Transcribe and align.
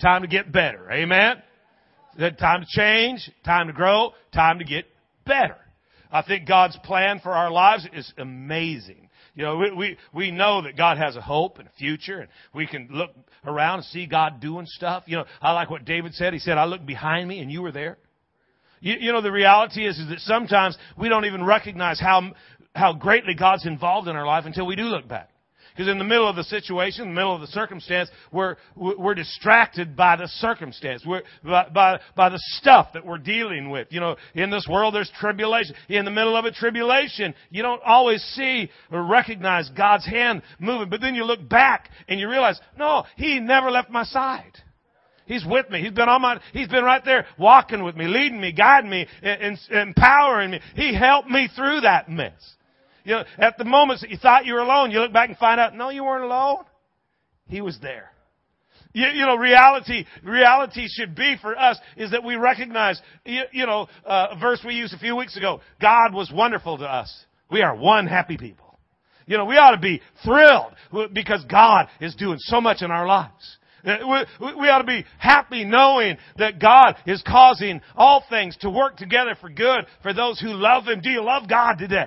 time 0.00 0.22
to 0.22 0.28
get 0.28 0.50
better. 0.50 0.90
Amen? 0.90 1.42
Time 2.38 2.62
to 2.62 2.66
change, 2.68 3.30
time 3.44 3.68
to 3.68 3.72
grow, 3.72 4.12
time 4.34 4.58
to 4.58 4.64
get 4.64 4.84
better. 5.24 5.56
I 6.12 6.22
think 6.22 6.48
God's 6.48 6.76
plan 6.84 7.20
for 7.20 7.30
our 7.30 7.50
lives 7.50 7.86
is 7.92 8.12
amazing. 8.18 9.08
You 9.34 9.44
know, 9.44 9.56
we, 9.56 9.70
we, 9.70 9.96
we 10.12 10.30
know 10.30 10.62
that 10.62 10.76
God 10.76 10.98
has 10.98 11.14
a 11.14 11.20
hope 11.20 11.58
and 11.58 11.68
a 11.68 11.72
future 11.78 12.18
and 12.18 12.28
we 12.52 12.66
can 12.66 12.88
look 12.90 13.10
around 13.44 13.78
and 13.78 13.84
see 13.86 14.06
God 14.06 14.40
doing 14.40 14.66
stuff. 14.66 15.04
You 15.06 15.18
know, 15.18 15.24
I 15.40 15.52
like 15.52 15.70
what 15.70 15.84
David 15.84 16.14
said. 16.14 16.32
He 16.32 16.40
said, 16.40 16.58
I 16.58 16.64
looked 16.64 16.84
behind 16.84 17.28
me 17.28 17.38
and 17.38 17.50
you 17.50 17.62
were 17.62 17.72
there. 17.72 17.96
You, 18.80 18.96
you 18.98 19.12
know, 19.12 19.22
the 19.22 19.30
reality 19.30 19.86
is, 19.86 19.98
is 19.98 20.08
that 20.08 20.18
sometimes 20.20 20.76
we 20.98 21.08
don't 21.08 21.26
even 21.26 21.44
recognize 21.44 22.00
how, 22.00 22.32
how 22.74 22.92
greatly 22.92 23.34
God's 23.34 23.66
involved 23.66 24.08
in 24.08 24.16
our 24.16 24.26
life 24.26 24.46
until 24.46 24.66
we 24.66 24.74
do 24.74 24.84
look 24.84 25.06
back. 25.06 25.29
Because 25.80 25.92
in 25.92 25.98
the 25.98 26.04
middle 26.04 26.28
of 26.28 26.36
the 26.36 26.44
situation, 26.44 27.04
in 27.04 27.08
the 27.08 27.14
middle 27.14 27.34
of 27.34 27.40
the 27.40 27.46
circumstance, 27.46 28.10
we're, 28.30 28.56
we're 28.76 29.14
distracted 29.14 29.96
by 29.96 30.14
the 30.16 30.28
circumstance, 30.28 31.04
we're, 31.06 31.22
by, 31.42 31.70
by, 31.70 32.00
by 32.14 32.28
the 32.28 32.38
stuff 32.58 32.88
that 32.92 33.06
we're 33.06 33.16
dealing 33.16 33.70
with. 33.70 33.88
You 33.88 34.00
know, 34.00 34.16
in 34.34 34.50
this 34.50 34.68
world 34.68 34.94
there's 34.94 35.10
tribulation. 35.18 35.74
In 35.88 36.04
the 36.04 36.10
middle 36.10 36.36
of 36.36 36.44
a 36.44 36.50
tribulation, 36.50 37.34
you 37.48 37.62
don't 37.62 37.80
always 37.82 38.20
see 38.34 38.68
or 38.92 39.02
recognize 39.02 39.70
God's 39.70 40.04
hand 40.04 40.42
moving. 40.58 40.90
But 40.90 41.00
then 41.00 41.14
you 41.14 41.24
look 41.24 41.48
back 41.48 41.88
and 42.08 42.20
you 42.20 42.28
realize, 42.28 42.60
no, 42.78 43.04
He 43.16 43.40
never 43.40 43.70
left 43.70 43.88
my 43.88 44.04
side. 44.04 44.52
He's 45.24 45.46
with 45.46 45.70
me. 45.70 45.80
He's 45.80 45.92
been 45.92 46.10
on 46.10 46.20
my, 46.20 46.42
He's 46.52 46.68
been 46.68 46.84
right 46.84 47.02
there 47.02 47.24
walking 47.38 47.84
with 47.84 47.96
me, 47.96 48.06
leading 48.06 48.38
me, 48.38 48.52
guiding 48.52 48.90
me, 48.90 49.06
and, 49.22 49.58
and 49.70 49.88
empowering 49.88 50.50
me. 50.50 50.60
He 50.74 50.94
helped 50.94 51.30
me 51.30 51.48
through 51.56 51.80
that 51.80 52.10
mess. 52.10 52.34
You 53.04 53.12
know, 53.16 53.24
at 53.38 53.58
the 53.58 53.64
moments 53.64 54.02
that 54.02 54.10
you 54.10 54.16
thought 54.16 54.46
you 54.46 54.54
were 54.54 54.60
alone, 54.60 54.90
you 54.90 55.00
look 55.00 55.12
back 55.12 55.28
and 55.28 55.38
find 55.38 55.60
out, 55.60 55.74
no, 55.74 55.90
you 55.90 56.04
weren't 56.04 56.24
alone. 56.24 56.64
He 57.46 57.60
was 57.60 57.78
there. 57.80 58.10
You, 58.92 59.06
you 59.06 59.26
know, 59.26 59.36
reality, 59.36 60.04
reality 60.22 60.86
should 60.88 61.14
be 61.14 61.36
for 61.40 61.56
us 61.56 61.78
is 61.96 62.10
that 62.10 62.24
we 62.24 62.34
recognize, 62.36 63.00
you, 63.24 63.42
you 63.52 63.66
know, 63.66 63.88
uh, 64.04 64.28
a 64.32 64.38
verse 64.38 64.60
we 64.66 64.74
used 64.74 64.94
a 64.94 64.98
few 64.98 65.14
weeks 65.14 65.36
ago. 65.36 65.60
God 65.80 66.12
was 66.12 66.30
wonderful 66.32 66.78
to 66.78 66.84
us. 66.84 67.24
We 67.50 67.62
are 67.62 67.76
one 67.76 68.06
happy 68.06 68.36
people. 68.36 68.78
You 69.26 69.38
know, 69.38 69.44
we 69.44 69.56
ought 69.56 69.72
to 69.72 69.80
be 69.80 70.00
thrilled 70.24 70.74
because 71.12 71.44
God 71.44 71.86
is 72.00 72.16
doing 72.16 72.38
so 72.40 72.60
much 72.60 72.82
in 72.82 72.90
our 72.90 73.06
lives. 73.06 73.58
Uh, 73.84 73.96
we, 74.40 74.54
we 74.60 74.68
ought 74.68 74.78
to 74.78 74.84
be 74.84 75.04
happy 75.18 75.64
knowing 75.64 76.16
that 76.36 76.60
God 76.60 76.96
is 77.06 77.22
causing 77.26 77.80
all 77.96 78.24
things 78.28 78.56
to 78.58 78.70
work 78.70 78.96
together 78.96 79.36
for 79.40 79.48
good 79.48 79.86
for 80.02 80.12
those 80.12 80.40
who 80.40 80.48
love 80.48 80.86
Him. 80.86 81.00
Do 81.00 81.10
you 81.10 81.22
love 81.22 81.48
God 81.48 81.76
today? 81.78 82.06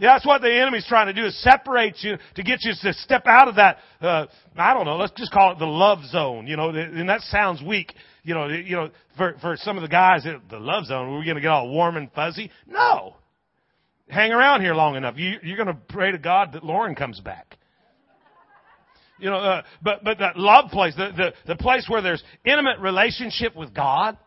That's 0.00 0.26
what 0.26 0.42
the 0.42 0.52
enemy's 0.52 0.86
trying 0.86 1.06
to 1.06 1.12
do 1.12 1.26
is 1.26 1.40
separate 1.42 1.96
you 2.00 2.16
to 2.34 2.42
get 2.42 2.60
you 2.62 2.72
to 2.82 2.92
step 2.94 3.26
out 3.26 3.48
of 3.48 3.56
that, 3.56 3.78
uh, 4.00 4.26
I 4.56 4.74
don't 4.74 4.84
know, 4.84 4.96
let's 4.96 5.12
just 5.12 5.32
call 5.32 5.52
it 5.52 5.58
the 5.58 5.66
love 5.66 6.04
zone, 6.06 6.46
you 6.46 6.56
know, 6.56 6.70
and 6.70 7.08
that 7.08 7.20
sounds 7.22 7.62
weak. 7.62 7.92
You 8.22 8.34
know, 8.34 8.48
you 8.48 8.76
know, 8.76 8.90
for, 9.16 9.34
for 9.40 9.56
some 9.58 9.76
of 9.76 9.82
the 9.82 9.88
guys, 9.88 10.24
the 10.24 10.58
love 10.58 10.86
zone, 10.86 11.12
we're 11.12 11.24
going 11.24 11.36
to 11.36 11.42
get 11.42 11.50
all 11.50 11.68
warm 11.68 11.96
and 11.96 12.10
fuzzy. 12.12 12.50
No. 12.66 13.16
Hang 14.08 14.32
around 14.32 14.60
here 14.60 14.74
long 14.74 14.96
enough. 14.96 15.14
You, 15.16 15.38
you're 15.42 15.56
going 15.56 15.68
to 15.68 15.78
pray 15.88 16.10
to 16.12 16.18
God 16.18 16.52
that 16.52 16.64
Lauren 16.64 16.94
comes 16.94 17.20
back. 17.20 17.56
You 19.18 19.30
know, 19.30 19.36
uh, 19.36 19.62
but, 19.82 20.02
but 20.04 20.18
that 20.18 20.36
love 20.36 20.70
place, 20.70 20.94
the, 20.96 21.10
the, 21.16 21.54
the 21.54 21.56
place 21.56 21.86
where 21.88 22.02
there's 22.02 22.22
intimate 22.44 22.80
relationship 22.80 23.54
with 23.54 23.72
God, 23.72 24.18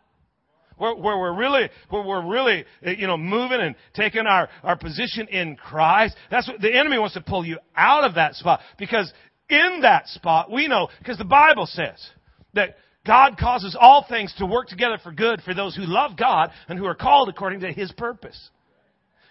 where, 0.77 0.95
where 0.95 1.17
we're 1.17 1.35
really, 1.35 1.69
where 1.89 2.03
we're 2.03 2.25
really, 2.25 2.65
eh, 2.83 2.95
you 2.97 3.07
know, 3.07 3.17
moving 3.17 3.59
and 3.59 3.75
taking 3.93 4.25
our, 4.25 4.49
our 4.63 4.77
position 4.77 5.27
in 5.27 5.55
Christ. 5.55 6.15
That's 6.31 6.47
what 6.47 6.61
the 6.61 6.73
enemy 6.73 6.97
wants 6.97 7.15
to 7.15 7.21
pull 7.21 7.45
you 7.45 7.59
out 7.75 8.03
of 8.03 8.15
that 8.15 8.35
spot 8.35 8.61
because 8.77 9.11
in 9.49 9.79
that 9.81 10.07
spot 10.07 10.51
we 10.51 10.67
know, 10.67 10.89
because 10.99 11.17
the 11.17 11.25
Bible 11.25 11.65
says 11.65 12.09
that 12.53 12.77
God 13.05 13.37
causes 13.37 13.75
all 13.79 14.05
things 14.07 14.33
to 14.37 14.45
work 14.45 14.67
together 14.67 14.97
for 15.01 15.11
good 15.11 15.41
for 15.41 15.53
those 15.53 15.75
who 15.75 15.83
love 15.83 16.17
God 16.17 16.51
and 16.67 16.77
who 16.77 16.85
are 16.85 16.95
called 16.95 17.29
according 17.29 17.61
to 17.61 17.71
His 17.71 17.91
purpose. 17.93 18.49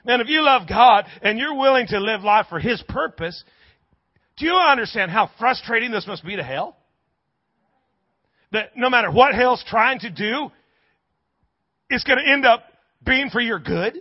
Man, 0.04 0.20
if 0.20 0.28
you 0.28 0.42
love 0.42 0.68
God 0.68 1.04
and 1.20 1.38
you're 1.38 1.58
willing 1.58 1.86
to 1.88 2.00
live 2.00 2.22
life 2.22 2.46
for 2.48 2.58
His 2.58 2.82
purpose, 2.88 3.44
do 4.38 4.46
you 4.46 4.54
understand 4.54 5.10
how 5.10 5.30
frustrating 5.38 5.90
this 5.90 6.06
must 6.06 6.24
be 6.24 6.36
to 6.36 6.42
hell? 6.42 6.76
That 8.52 8.76
no 8.76 8.88
matter 8.88 9.10
what 9.10 9.34
hell's 9.34 9.64
trying 9.68 9.98
to 10.00 10.10
do, 10.10 10.50
it's 11.90 12.04
going 12.04 12.18
to 12.18 12.30
end 12.30 12.44
up 12.44 12.64
being 13.04 13.30
for 13.30 13.40
your 13.40 13.58
good. 13.58 14.00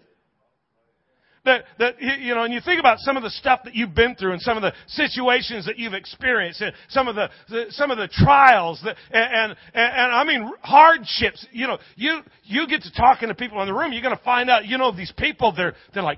That, 1.46 1.66
that, 1.78 2.02
you 2.02 2.34
know, 2.34 2.44
and 2.44 2.52
you 2.52 2.60
think 2.60 2.80
about 2.80 2.98
some 2.98 3.18
of 3.18 3.22
the 3.24 3.30
stuff 3.30 3.60
that 3.66 3.76
you've 3.76 3.94
been 3.94 4.16
through 4.16 4.34
and 4.34 4.42
some 4.42 4.58
of 4.58 4.64
the 4.64 4.74
situations 4.88 5.68
that 5.68 5.78
you've 5.78 5.94
experienced 5.94 6.60
and 6.62 6.74
some 6.90 7.08
of 7.08 7.14
the, 7.14 7.30
the 7.50 7.66
some 7.70 7.92
of 7.92 8.00
the 8.00 8.08
trials 8.08 8.82
that, 8.84 8.96
and, 9.12 9.52
and, 9.52 9.56
and 9.76 10.12
I 10.12 10.24
mean 10.24 10.52
hardships, 10.64 11.46
you 11.52 11.68
know, 11.68 11.78
you, 11.96 12.22
you 12.46 12.68
get 12.68 12.82
to 12.82 12.92
talking 12.92 13.28
to 13.28 13.36
people 13.36 13.62
in 13.62 13.68
the 13.68 13.76
room, 13.76 13.94
you're 13.94 14.02
going 14.02 14.18
to 14.18 14.24
find 14.24 14.50
out, 14.50 14.66
you 14.66 14.80
know, 14.80 14.92
these 14.92 15.14
people, 15.16 15.54
they're, 15.56 15.76
they're 15.94 16.02
like 16.02 16.18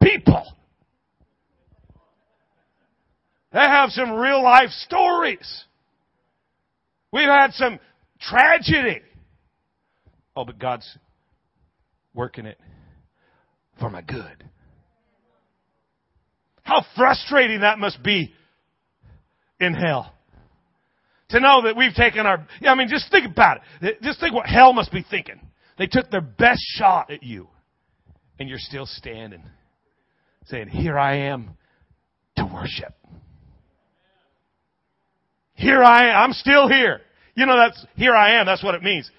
people. 0.00 0.46
They 3.52 3.58
have 3.58 3.90
some 3.90 4.12
real 4.12 4.40
life 4.40 4.70
stories. 4.70 5.64
We've 7.12 7.28
had 7.28 7.52
some 7.54 7.80
tragedy. 8.20 9.02
Oh, 10.36 10.44
but 10.44 10.58
God's 10.58 10.98
working 12.14 12.46
it 12.46 12.58
for 13.78 13.90
my 13.90 14.02
good. 14.02 14.44
How 16.62 16.84
frustrating 16.96 17.60
that 17.60 17.78
must 17.78 18.02
be 18.02 18.32
in 19.60 19.74
hell. 19.74 20.12
To 21.30 21.40
know 21.40 21.62
that 21.64 21.76
we've 21.76 21.94
taken 21.94 22.26
our, 22.26 22.46
I 22.66 22.74
mean, 22.74 22.88
just 22.88 23.10
think 23.10 23.26
about 23.30 23.58
it. 23.80 24.00
Just 24.02 24.20
think 24.20 24.34
what 24.34 24.46
hell 24.46 24.72
must 24.72 24.92
be 24.92 25.04
thinking. 25.08 25.40
They 25.78 25.86
took 25.86 26.10
their 26.10 26.20
best 26.20 26.62
shot 26.76 27.10
at 27.10 27.22
you, 27.22 27.48
and 28.38 28.48
you're 28.48 28.58
still 28.58 28.86
standing, 28.86 29.42
saying, 30.46 30.68
Here 30.68 30.98
I 30.98 31.16
am 31.28 31.50
to 32.36 32.44
worship. 32.44 32.94
Here 35.54 35.82
I 35.82 36.10
am. 36.10 36.16
I'm 36.16 36.32
still 36.32 36.68
here. 36.68 37.00
You 37.34 37.46
know, 37.46 37.56
that's, 37.56 37.84
here 37.96 38.14
I 38.14 38.40
am. 38.40 38.46
That's 38.46 38.62
what 38.62 38.74
it 38.74 38.82
means. 38.82 39.10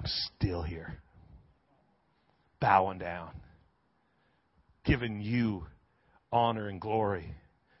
I'm 0.00 0.06
still 0.06 0.62
here. 0.62 0.98
Bowing 2.58 2.98
down. 2.98 3.32
Giving 4.86 5.20
you 5.20 5.66
honor 6.32 6.68
and 6.68 6.80
glory. 6.80 7.34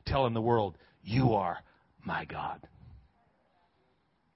Telling 0.04 0.34
the 0.34 0.40
world, 0.42 0.76
you 1.02 1.32
are 1.32 1.58
my 2.04 2.26
God. 2.26 2.60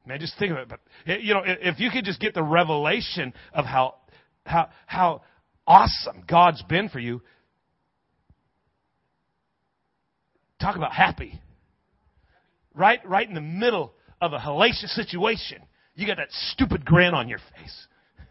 Man, 0.06 0.19
just 0.19 0.39
think 0.39 0.53
of 0.53 0.59
it. 0.59 0.69
But 0.69 0.81
you 1.21 1.34
know, 1.34 1.43
if 1.45 1.78
you 1.78 1.91
could 1.91 2.06
just 2.06 2.21
get 2.21 2.33
the 2.33 2.43
revelation 2.43 3.34
of 3.53 3.67
how 3.67 3.97
how 4.47 4.71
how 4.87 5.22
awesome 5.66 6.25
God's 6.27 6.62
been 6.62 6.89
for 6.89 7.01
you, 7.01 7.21
talk 10.59 10.77
about 10.77 10.93
happy. 10.93 11.39
Right, 12.75 13.06
right 13.06 13.28
in 13.28 13.34
the 13.34 13.41
middle 13.41 13.93
of 14.21 14.33
a 14.33 14.39
hellacious 14.39 14.95
situation, 14.95 15.62
you 15.94 16.06
got 16.06 16.16
that 16.16 16.31
stupid 16.50 16.84
grin 16.84 17.15
on 17.15 17.28
your 17.28 17.38
face. 17.38 17.87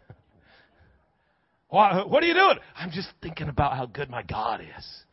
what 1.68 2.22
are 2.22 2.26
you 2.26 2.34
doing? 2.34 2.58
I'm 2.76 2.90
just 2.90 3.08
thinking 3.22 3.48
about 3.48 3.76
how 3.76 3.86
good 3.86 4.10
my 4.10 4.22
God 4.22 4.60
is. 4.60 5.04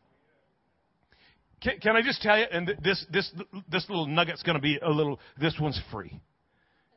Can, 1.62 1.80
can 1.80 1.96
I 1.96 2.02
just 2.02 2.22
tell 2.22 2.38
you? 2.38 2.46
And 2.52 2.68
this 2.84 3.06
this 3.12 3.32
this 3.70 3.88
little 3.88 4.08
nugget's 4.08 4.44
going 4.44 4.56
to 4.56 4.62
be 4.62 4.78
a 4.78 4.90
little. 4.90 5.20
This 5.40 5.56
one's 5.60 5.80
free. 5.92 6.20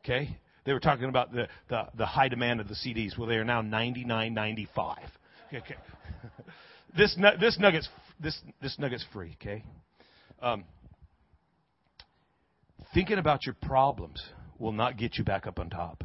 Okay. 0.01 0.37
They 0.65 0.73
were 0.73 0.81
talking 0.81 1.11
about 1.11 1.31
the, 1.33 1.47
the, 1.69 1.89
the 1.99 2.07
high 2.07 2.29
demand 2.29 2.61
of 2.61 2.69
the 2.69 2.75
CDs. 2.75 3.19
Well, 3.19 3.29
they 3.29 3.37
are 3.37 3.45
now 3.45 3.61
ninety 3.61 4.05
nine 4.05 4.33
ninety 4.33 4.67
five. 4.75 5.07
Okay. 5.53 5.77
this 6.97 7.15
this 7.39 7.59
nugget's 7.59 7.89
this 8.19 8.41
this 8.63 8.79
nugget's 8.79 9.05
free. 9.13 9.37
Okay. 9.41 9.63
Um, 10.41 10.65
thinking 12.95 13.19
about 13.19 13.45
your 13.45 13.55
problems 13.61 14.23
will 14.59 14.73
not 14.73 14.97
get 14.97 15.17
you 15.17 15.25
back 15.25 15.47
up 15.47 15.59
on 15.59 15.71
top. 15.71 16.05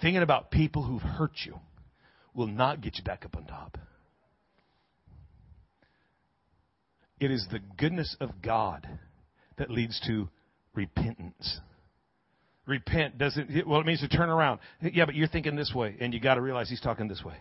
Thinking 0.00 0.22
about 0.22 0.50
people 0.50 0.84
who've 0.84 1.02
hurt 1.02 1.32
you 1.44 1.58
will 2.34 2.46
not 2.46 2.80
get 2.80 2.98
you 2.98 3.04
back 3.04 3.24
up 3.24 3.36
on 3.36 3.44
top. 3.44 3.78
It 7.20 7.32
is 7.32 7.46
the 7.50 7.58
goodness 7.76 8.16
of 8.20 8.30
God 8.42 8.86
that 9.56 9.70
leads 9.70 10.00
to 10.06 10.28
repentance. 10.74 11.60
Repent 12.66 13.18
doesn't, 13.18 13.66
well, 13.66 13.80
it 13.80 13.86
means 13.86 14.00
to 14.00 14.08
turn 14.08 14.28
around. 14.28 14.60
Yeah, 14.80 15.04
but 15.04 15.16
you're 15.16 15.26
thinking 15.26 15.56
this 15.56 15.72
way, 15.74 15.96
and 16.00 16.14
you 16.14 16.20
got 16.20 16.34
to 16.34 16.40
realize 16.40 16.68
he's 16.68 16.80
talking 16.80 17.08
this 17.08 17.24
way. 17.24 17.34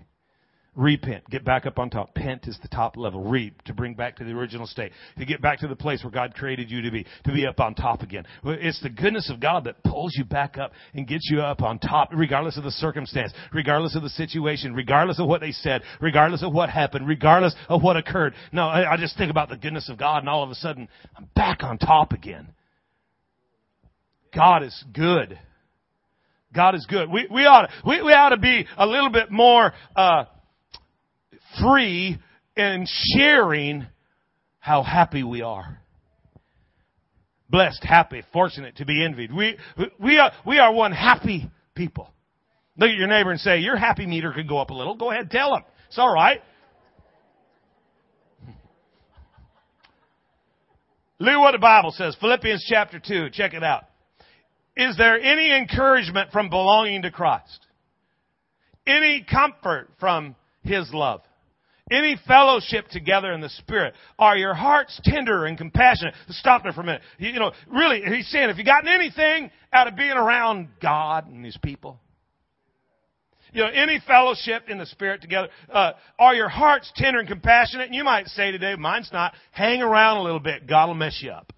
Repent. 0.77 1.27
Get 1.31 1.43
back 1.43 1.65
up 1.65 1.79
on 1.79 1.89
top. 1.89 2.13
Pent 2.13 2.47
is 2.47 2.57
the 2.61 2.67
top 2.67 2.97
level. 2.97 3.23
Reap. 3.23 3.63
To 3.63 3.73
bring 3.73 3.95
back 3.95 4.15
to 4.17 4.23
the 4.23 4.29
original 4.29 4.67
state. 4.67 4.91
To 5.17 5.25
get 5.25 5.41
back 5.41 5.59
to 5.61 5.67
the 5.67 5.75
place 5.75 6.03
where 6.03 6.11
God 6.11 6.35
created 6.35 6.69
you 6.69 6.83
to 6.83 6.91
be. 6.91 7.03
To 7.25 7.33
be 7.33 7.47
up 7.47 7.59
on 7.59 7.73
top 7.73 8.03
again. 8.03 8.27
It's 8.45 8.79
the 8.83 8.91
goodness 8.91 9.31
of 9.31 9.39
God 9.39 9.63
that 9.63 9.83
pulls 9.83 10.13
you 10.15 10.23
back 10.23 10.59
up 10.59 10.73
and 10.93 11.07
gets 11.07 11.29
you 11.31 11.41
up 11.41 11.63
on 11.63 11.79
top, 11.79 12.09
regardless 12.13 12.57
of 12.57 12.63
the 12.63 12.69
circumstance, 12.69 13.33
regardless 13.51 13.95
of 13.95 14.03
the 14.03 14.09
situation, 14.09 14.75
regardless 14.75 15.19
of 15.19 15.27
what 15.27 15.41
they 15.41 15.51
said, 15.51 15.81
regardless 15.99 16.43
of 16.43 16.53
what 16.53 16.69
happened, 16.69 17.07
regardless 17.07 17.55
of 17.69 17.81
what 17.81 17.97
occurred. 17.97 18.35
No, 18.51 18.67
I, 18.67 18.93
I 18.93 18.97
just 18.97 19.17
think 19.17 19.31
about 19.31 19.49
the 19.49 19.57
goodness 19.57 19.89
of 19.89 19.97
God 19.97 20.19
and 20.19 20.29
all 20.29 20.43
of 20.43 20.51
a 20.51 20.55
sudden 20.55 20.87
I'm 21.17 21.27
back 21.35 21.63
on 21.63 21.79
top 21.79 22.11
again. 22.11 22.49
God 24.31 24.61
is 24.61 24.85
good. 24.93 25.39
God 26.53 26.75
is 26.75 26.85
good. 26.85 27.09
We, 27.09 27.27
we 27.31 27.45
ought 27.45 27.63
to, 27.63 27.69
we, 27.83 28.03
we 28.03 28.13
ought 28.13 28.29
to 28.29 28.37
be 28.37 28.67
a 28.77 28.85
little 28.85 29.09
bit 29.09 29.31
more, 29.31 29.73
uh, 29.95 30.25
free 31.61 32.17
in 32.55 32.85
sharing 33.15 33.85
how 34.59 34.83
happy 34.83 35.23
we 35.23 35.41
are. 35.41 35.79
Blessed, 37.49 37.83
happy, 37.83 38.23
fortunate 38.33 38.75
to 38.77 38.85
be 38.85 39.03
envied. 39.05 39.33
We, 39.33 39.57
we 39.99 40.19
are, 40.19 40.31
we 40.45 40.59
are 40.59 40.73
one 40.73 40.91
happy 40.91 41.49
people. 41.75 42.11
Look 42.77 42.89
at 42.89 42.97
your 42.97 43.07
neighbor 43.07 43.31
and 43.31 43.39
say, 43.39 43.59
your 43.59 43.77
happy 43.77 44.05
meter 44.05 44.33
could 44.33 44.49
go 44.49 44.57
up 44.57 44.69
a 44.69 44.73
little. 44.73 44.95
Go 44.95 45.11
ahead, 45.11 45.31
tell 45.31 45.55
him. 45.55 45.63
It's 45.87 45.97
alright. 45.97 46.41
Look 51.19 51.33
at 51.33 51.39
what 51.39 51.53
the 51.53 51.59
Bible 51.59 51.91
says. 51.91 52.17
Philippians 52.19 52.65
chapter 52.67 52.99
2. 52.99 53.29
Check 53.31 53.53
it 53.53 53.63
out. 53.63 53.85
Is 54.75 54.97
there 54.97 55.19
any 55.19 55.57
encouragement 55.57 56.31
from 56.31 56.49
belonging 56.49 57.03
to 57.03 57.11
Christ? 57.11 57.65
Any 58.85 59.25
comfort 59.29 59.89
from 59.99 60.35
His 60.63 60.93
love? 60.93 61.21
Any 61.89 62.17
fellowship 62.27 62.87
together 62.89 63.31
in 63.31 63.39
the 63.39 63.49
Spirit? 63.49 63.93
Are 64.19 64.35
your 64.35 64.53
hearts 64.53 64.99
tender 65.03 65.45
and 65.45 65.57
compassionate? 65.57 66.13
Stop 66.29 66.63
there 66.63 66.73
for 66.73 66.81
a 66.81 66.85
minute. 66.85 67.01
You, 67.17 67.29
you 67.29 67.39
know, 67.39 67.53
really, 67.67 68.01
he's 68.01 68.27
saying, 68.29 68.49
have 68.49 68.57
you 68.57 68.65
gotten 68.65 68.89
anything 68.89 69.49
out 69.71 69.87
of 69.87 69.95
being 69.95 70.11
around 70.11 70.67
God 70.81 71.27
and 71.27 71.45
His 71.45 71.57
people? 71.63 71.99
You 73.53 73.63
know, 73.63 73.69
any 73.69 74.01
fellowship 74.05 74.63
in 74.67 74.77
the 74.77 74.85
Spirit 74.85 75.21
together. 75.21 75.47
Uh, 75.71 75.93
are 76.19 76.35
your 76.35 76.49
hearts 76.49 76.91
tender 76.95 77.19
and 77.19 77.27
compassionate? 77.27 77.87
And 77.87 77.95
you 77.95 78.03
might 78.03 78.27
say 78.27 78.51
today, 78.51 78.75
mine's 78.75 79.09
not. 79.13 79.33
Hang 79.51 79.81
around 79.81 80.17
a 80.17 80.23
little 80.23 80.41
bit. 80.41 80.67
God 80.67 80.87
will 80.87 80.95
mess 80.95 81.19
you 81.23 81.31
up. 81.31 81.53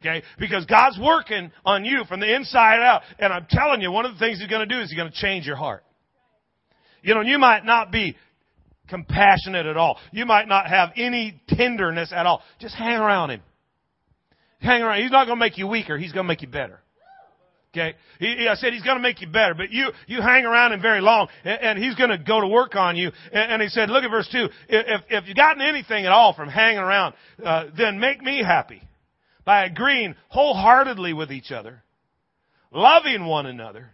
Okay? 0.00 0.24
Because 0.38 0.66
God's 0.66 0.98
working 1.00 1.52
on 1.64 1.84
you 1.84 2.02
from 2.08 2.18
the 2.20 2.34
inside 2.34 2.80
out. 2.80 3.02
And 3.20 3.32
I'm 3.32 3.46
telling 3.48 3.80
you, 3.80 3.92
one 3.92 4.04
of 4.04 4.12
the 4.12 4.18
things 4.18 4.40
He's 4.40 4.48
going 4.48 4.68
to 4.68 4.74
do 4.74 4.80
is 4.80 4.90
He's 4.90 4.98
going 4.98 5.10
to 5.10 5.16
change 5.16 5.46
your 5.46 5.56
heart. 5.56 5.84
You 7.02 7.14
know, 7.14 7.20
you 7.20 7.38
might 7.38 7.64
not 7.64 7.92
be 7.92 8.16
compassionate 8.88 9.66
at 9.66 9.76
all. 9.76 9.98
You 10.12 10.26
might 10.26 10.48
not 10.48 10.68
have 10.68 10.90
any 10.96 11.40
tenderness 11.48 12.12
at 12.12 12.26
all. 12.26 12.42
Just 12.60 12.74
hang 12.74 12.98
around 12.98 13.30
Him. 13.30 13.42
Hang 14.60 14.82
around. 14.82 15.02
He's 15.02 15.10
not 15.10 15.26
going 15.26 15.36
to 15.36 15.40
make 15.40 15.58
you 15.58 15.66
weaker. 15.66 15.98
He's 15.98 16.12
going 16.12 16.24
to 16.24 16.28
make 16.28 16.42
you 16.42 16.48
better. 16.48 16.80
Okay? 17.74 17.94
He, 18.20 18.46
I 18.48 18.54
said 18.54 18.72
he's 18.72 18.84
going 18.84 18.96
to 18.96 19.02
make 19.02 19.20
you 19.20 19.26
better, 19.26 19.54
but 19.54 19.72
you, 19.72 19.90
you 20.06 20.22
hang 20.22 20.44
around 20.44 20.72
him 20.72 20.80
very 20.80 21.00
long, 21.00 21.28
and, 21.44 21.60
and 21.60 21.78
he's 21.78 21.96
going 21.96 22.10
to 22.10 22.18
go 22.18 22.40
to 22.40 22.46
work 22.46 22.76
on 22.76 22.96
you. 22.96 23.10
And, 23.32 23.52
and, 23.52 23.62
he 23.62 23.68
said, 23.68 23.90
look 23.90 24.04
at 24.04 24.10
verse 24.10 24.28
2. 24.30 24.48
If, 24.68 25.02
if 25.10 25.26
you've 25.26 25.36
gotten 25.36 25.60
anything 25.60 26.06
at 26.06 26.12
all 26.12 26.34
from 26.34 26.48
hanging 26.48 26.78
around, 26.78 27.14
uh, 27.44 27.66
then 27.76 27.98
make 27.98 28.22
me 28.22 28.42
happy 28.44 28.80
by 29.44 29.64
agreeing 29.64 30.14
wholeheartedly 30.28 31.12
with 31.12 31.32
each 31.32 31.50
other, 31.50 31.82
loving 32.72 33.26
one 33.26 33.46
another, 33.46 33.90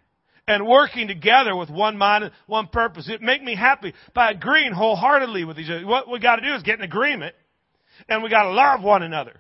and 0.51 0.67
working 0.67 1.07
together 1.07 1.55
with 1.55 1.71
one 1.71 1.97
mind 1.97 2.25
and 2.25 2.33
one 2.47 2.67
purpose. 2.67 3.09
It 3.09 3.23
make 3.23 3.43
me 3.43 3.55
happy 3.55 3.95
by 4.15 4.33
agreeing 4.33 4.73
wholeheartedly 4.73 5.45
with 5.45 5.61
each 5.61 5.71
other. 5.71 5.87
What 5.87 6.11
we 6.11 6.19
got 6.19 6.37
to 6.37 6.43
do 6.43 6.55
is 6.55 6.65
get 6.65 6.79
an 6.79 6.85
agreement, 6.85 7.37
and 8.09 8.23
we 8.23 8.31
got 8.31 8.43
to 8.43 8.51
love 8.51 8.83
one 8.83 9.05
another. 9.05 9.39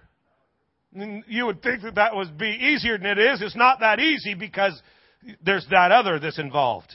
You 0.92 1.46
would 1.46 1.62
think 1.62 1.82
that 1.82 1.96
that 1.96 2.14
would 2.14 2.38
be 2.38 2.50
easier 2.50 2.96
than 2.96 3.06
it 3.06 3.18
is. 3.18 3.42
It's 3.42 3.56
not 3.56 3.80
that 3.80 3.98
easy 3.98 4.34
because 4.34 4.80
there's 5.44 5.66
that 5.70 5.90
other 5.90 6.20
that's 6.20 6.38
involved. 6.38 6.92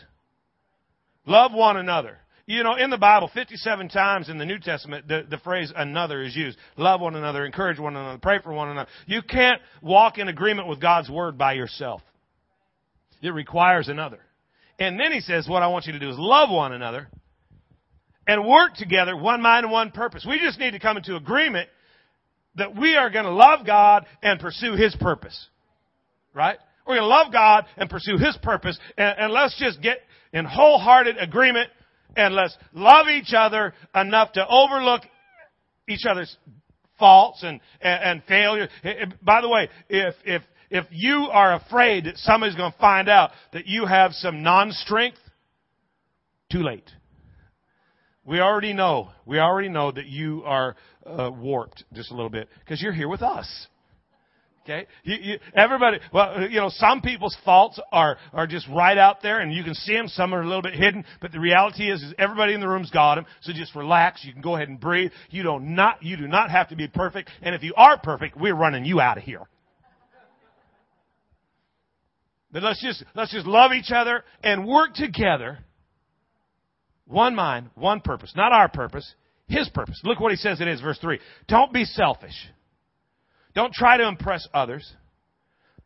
Love 1.26 1.52
one 1.54 1.76
another. 1.76 2.18
You 2.46 2.64
know, 2.64 2.76
in 2.76 2.92
the 2.92 2.98
Bible, 2.98 3.30
57 3.34 3.90
times 3.90 4.30
in 4.30 4.38
the 4.38 4.46
New 4.46 4.60
Testament, 4.60 5.08
the, 5.10 5.26
the 5.30 5.40
phrase 5.40 5.74
another 5.76 6.22
is 6.22 6.36
used. 6.36 6.58
Love 6.78 7.02
one 7.02 7.16
another, 7.16 7.46
encourage 7.46 7.80
one 7.80 7.96
another, 7.96 8.20
pray 8.20 8.40
for 8.42 8.54
one 8.54 8.70
another. 8.70 8.90
You 9.08 9.22
can't 9.24 9.62
walk 9.82 10.20
in 10.20 10.30
agreement 10.30 10.68
with 10.70 10.80
God's 10.80 11.10
Word 11.10 11.38
by 11.38 11.54
yourself. 11.54 12.02
It 13.26 13.32
requires 13.32 13.88
another. 13.88 14.20
And 14.78 15.00
then 15.00 15.12
he 15.12 15.20
says, 15.20 15.48
what 15.48 15.64
I 15.64 15.68
want 15.68 15.86
you 15.86 15.94
to 15.94 16.00
do 16.00 16.10
is 16.10 16.16
love 16.18 16.50
one 16.50 16.74
another 16.74 17.08
and 18.28 18.46
work 18.46 18.76
together, 18.76 19.16
one 19.16 19.42
mind 19.42 19.64
and 19.66 19.72
one 19.72 19.92
purpose. 19.92 20.26
We 20.28 20.40
just 20.40 20.60
need 20.60 20.72
to 20.72 20.80
come 20.80 20.98
into 20.98 21.16
agreement 21.16 21.70
that 22.56 22.76
we 22.76 22.96
are 22.96 23.10
going 23.10 23.26
to 23.26 23.32
love 23.32 23.66
God 23.66 24.06
and 24.22 24.40
pursue 24.40 24.76
His 24.76 24.96
purpose. 25.00 25.48
Right? 26.34 26.58
We're 26.86 26.98
going 26.98 27.10
to 27.10 27.16
love 27.16 27.32
God 27.32 27.66
and 27.78 27.90
pursue 27.90 28.18
His 28.18 28.38
purpose 28.44 28.78
and, 28.98 29.18
and 29.18 29.34
let's 29.34 29.58
just 29.58 29.82
get 29.82 30.00
in 30.34 30.46
wholehearted 30.46 31.18
agreement 31.18 31.70
and 32.16 32.36
let's 32.36 32.56
love 32.74 33.08
each 33.08 33.34
other 33.36 33.74
enough 33.94 34.34
to 34.34 34.46
overlook 34.48 35.02
each 35.88 36.06
other's 36.10 36.36
faults 37.00 37.44
and, 37.44 37.60
and, 37.82 38.04
and 38.04 38.24
failure. 38.28 38.68
Eh, 38.84 38.90
eh, 38.90 39.06
by 39.22 39.42
the 39.42 39.50
way, 39.50 39.70
if, 39.90 40.16
if, 40.26 40.42
if 40.76 40.86
you 40.92 41.30
are 41.32 41.56
afraid 41.56 42.04
that 42.04 42.18
somebody's 42.18 42.56
going 42.56 42.72
to 42.72 42.78
find 42.78 43.08
out 43.08 43.32
that 43.54 43.66
you 43.66 43.86
have 43.86 44.12
some 44.12 44.44
non-strength, 44.44 45.18
too 46.52 46.62
late. 46.62 46.90
We 48.26 48.42
already 48.42 48.74
know, 48.74 49.10
we 49.26 49.40
already 49.40 49.70
know 49.70 49.92
that 49.92 50.08
you 50.08 50.44
are 50.46 50.76
uh, 51.06 51.32
warped 51.34 51.84
just 51.94 52.12
a 52.12 52.14
little 52.14 52.30
bit 52.30 52.50
because 52.60 52.82
you're 52.82 52.94
here 52.94 53.08
with 53.08 53.22
us. 53.22 53.68
Okay? 54.64 54.88
You, 55.04 55.16
you, 55.22 55.40
everybody, 55.56 56.00
well, 56.12 56.42
you 56.42 56.60
know, 56.60 56.70
some 56.70 57.02
people's 57.02 57.38
faults 57.46 57.80
are, 57.92 58.18
are 58.34 58.48
just 58.48 58.68
right 58.68 58.98
out 58.98 59.22
there 59.22 59.40
and 59.40 59.54
you 59.54 59.64
can 59.64 59.76
see 59.76 59.94
them. 59.94 60.08
Some 60.08 60.34
are 60.34 60.42
a 60.42 60.46
little 60.46 60.64
bit 60.64 60.74
hidden, 60.74 61.06
but 61.22 61.32
the 61.32 61.40
reality 61.40 61.90
is, 61.90 62.02
is 62.02 62.14
everybody 62.18 62.54
in 62.54 62.60
the 62.60 62.68
room's 62.68 62.90
got 62.90 63.16
them. 63.16 63.26
So 63.42 63.54
just 63.54 63.76
relax. 63.76 64.26
You 64.26 64.34
can 64.34 64.42
go 64.42 64.56
ahead 64.56 64.68
and 64.68 64.80
breathe. 64.80 65.12
You 65.30 65.44
don't 65.44 65.76
not, 65.76 66.04
you 66.04 66.18
do 66.18 66.28
not 66.28 66.52
have 66.52 66.70
to 66.70 66.76
be 66.76 66.88
perfect. 66.88 67.30
And 67.42 67.56
if 67.56 67.64
you 67.64 67.74
are 67.78 67.98
perfect, 67.98 68.36
we're 68.36 68.56
running 68.56 68.84
you 68.84 69.00
out 69.00 69.18
of 69.18 69.24
here. 69.24 69.44
Let's 72.64 72.82
just, 72.82 73.04
let's 73.16 73.32
just 73.32 73.46
love 73.46 73.72
each 73.74 73.92
other 73.92 74.24
and 74.44 74.66
work 74.66 74.94
together. 74.94 75.60
One 77.06 77.36
mind, 77.36 77.70
one 77.76 78.02
purpose. 78.02 78.34
Not 78.36 78.52
our 78.52 78.70
purpose, 78.70 79.14
His 79.48 79.70
purpose. 79.70 80.00
Look 80.04 80.20
what 80.20 80.32
He 80.32 80.38
says 80.38 80.62
it 80.62 80.68
is, 80.68 80.82
verse 80.82 80.98
3. 81.00 81.20
Don't 81.48 81.74
be 81.74 81.86
selfish. 81.86 82.36
Don't 83.54 83.74
try 83.74 83.98
to 83.98 84.08
impress 84.08 84.48
others, 84.54 84.90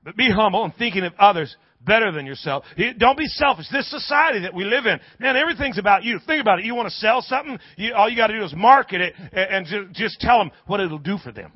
but 0.04 0.16
be 0.16 0.30
humble 0.30 0.64
and 0.64 0.76
thinking 0.76 1.04
of 1.04 1.14
others 1.20 1.56
better 1.82 2.12
than 2.12 2.26
yourself. 2.26 2.66
Don't 2.98 3.18
be 3.18 3.28
selfish. 3.28 3.68
This 3.72 3.90
society 3.90 4.42
that 4.42 4.54
we 4.54 4.64
live 4.64 4.86
in, 4.86 5.00
man, 5.20 5.38
everything's 5.38 5.78
about 5.78 6.04
you. 6.04 6.20
Think 6.26 6.42
about 6.42 6.60
it. 6.60 6.66
You 6.66 6.76
want 6.76 6.88
to 6.88 6.96
sell 6.96 7.22
something, 7.22 7.60
you, 7.78 7.94
all 7.94 8.10
you 8.10 8.18
got 8.18 8.28
to 8.28 8.38
do 8.38 8.44
is 8.44 8.54
market 8.56 9.02
it 9.02 9.14
and, 9.34 9.68
and 9.68 9.96
just 9.96 10.20
tell 10.20 10.40
them 10.40 10.52
what 10.66 10.80
it'll 10.80 10.98
do 10.98 11.18
for 11.18 11.32
them. 11.32 11.52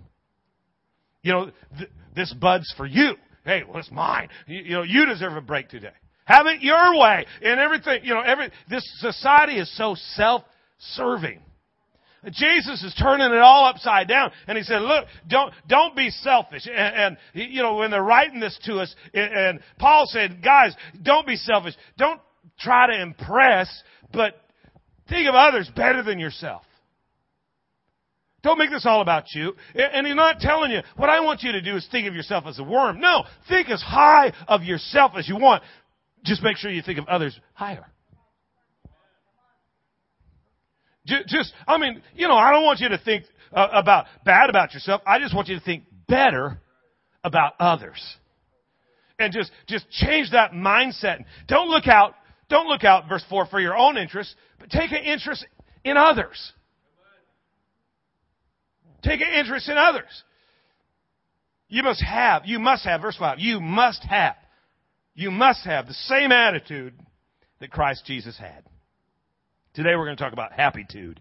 You 1.24 1.34
know, 1.34 1.52
th- 1.78 1.90
this 2.16 2.34
bud's 2.34 2.72
for 2.78 2.86
you. 2.86 3.16
Hey, 3.46 3.64
well, 3.68 3.78
it's 3.78 3.92
mine. 3.92 4.30
You, 4.48 4.62
you 4.62 4.72
know, 4.72 4.84
you 4.84 5.06
deserve 5.06 5.34
a 5.34 5.42
break 5.42 5.70
today. 5.70 5.92
Have 6.26 6.46
it 6.48 6.62
your 6.62 6.98
way 6.98 7.26
and 7.42 7.60
everything. 7.60 8.02
You 8.04 8.14
know, 8.14 8.22
every 8.22 8.50
this 8.70 8.90
society 9.00 9.58
is 9.58 9.76
so 9.78 9.96
self-serving. 10.16 11.42
Jesus 12.32 12.82
is 12.82 12.96
turning 12.98 13.34
it 13.34 13.40
all 13.40 13.66
upside 13.66 14.08
down. 14.08 14.32
And 14.48 14.58
he 14.58 14.64
said, 14.64 14.82
look, 14.82 15.06
don't, 15.28 15.54
don't 15.68 15.94
be 15.94 16.10
selfish. 16.10 16.66
And, 16.66 17.18
and, 17.34 17.52
you 17.52 17.62
know, 17.62 17.76
when 17.76 17.92
they're 17.92 18.02
writing 18.02 18.40
this 18.40 18.58
to 18.64 18.78
us, 18.78 18.96
and 19.14 19.60
Paul 19.78 20.06
said, 20.08 20.42
guys, 20.42 20.74
don't 21.02 21.28
be 21.28 21.36
selfish. 21.36 21.74
Don't 21.98 22.22
try 22.60 22.88
to 22.88 23.02
impress, 23.02 23.70
but 24.14 24.36
think 25.10 25.28
of 25.28 25.36
others 25.36 25.70
better 25.76 26.02
than 26.02 26.18
yourself. 26.18 26.62
Don't 28.44 28.58
make 28.58 28.72
this 28.72 28.86
all 28.86 29.02
about 29.02 29.34
you. 29.34 29.56
And 29.74 30.06
he's 30.06 30.16
not 30.16 30.40
telling 30.40 30.72
you, 30.72 30.82
what 30.98 31.10
I 31.10 31.22
want 31.22 31.44
you 31.44 31.54
to 31.54 31.62
do 31.62 31.78
is 31.78 31.88
think 31.90 32.08
of 32.08 32.14
yourself 32.14 32.44
as 32.46 32.60
a 32.60 32.64
worm. 32.64 33.00
No, 33.00 33.24
think 33.48 33.70
as 33.70 33.82
high 33.82 34.34
of 34.48 34.64
yourself 34.64 35.14
as 35.18 35.30
you 35.30 35.38
want. 35.38 35.64
Just 36.26 36.44
make 36.44 36.58
sure 36.58 36.70
you 36.70 36.82
think 36.82 37.00
of 37.00 37.08
others 37.08 37.40
higher. 37.54 37.86
Just, 41.06 41.54
I 41.68 41.78
mean, 41.78 42.02
you 42.16 42.28
know, 42.28 42.36
I 42.36 42.52
don't 42.52 42.64
want 42.64 42.80
you 42.80 42.90
to 42.90 42.98
think 42.98 43.26
uh, 43.52 43.68
about 43.72 44.06
bad 44.26 44.50
about 44.50 44.74
yourself. 44.74 45.02
I 45.06 45.20
just 45.20 45.36
want 45.36 45.48
you 45.48 45.58
to 45.58 45.64
think 45.64 45.84
better 46.08 46.60
about 47.24 47.54
others. 47.60 48.02
And 49.20 49.34
just, 49.34 49.52
just 49.68 49.90
change 49.90 50.32
that 50.32 50.52
mindset. 50.52 51.24
Don't 51.48 51.70
look 51.70 51.88
out, 51.88 52.16
don't 52.50 52.68
look 52.68 52.84
out, 52.84 53.08
verse 53.08 53.24
4, 53.30 53.48
for 53.48 53.60
your 53.60 53.78
own 53.78 53.98
interest, 53.98 54.34
but 54.60 54.70
take 54.70 54.92
an 54.92 55.04
interest 55.04 55.46
in 55.84 55.98
others. 55.98 56.54
Take 59.04 59.22
an 59.22 59.34
interest 59.34 59.70
in 59.70 59.78
others. 59.78 60.24
You 61.68 61.84
must 61.84 62.04
have, 62.04 62.44
you 62.46 62.60
must 62.60 62.86
have, 62.86 63.02
verse 63.02 63.18
5, 63.18 63.40
you 63.40 63.60
must 63.60 64.04
have, 64.04 64.36
you 65.16 65.32
must 65.32 65.66
have 65.66 65.88
the 65.88 65.94
same 65.94 66.32
attitude 66.32 66.94
that 67.60 67.72
Christ 67.72 68.06
Jesus 68.06 68.38
had. 68.38 68.64
Today 69.74 69.96
we're 69.96 70.06
going 70.06 70.18
to 70.18 70.24
talk 70.24 70.34
about 70.34 70.54
happitude. 70.54 71.20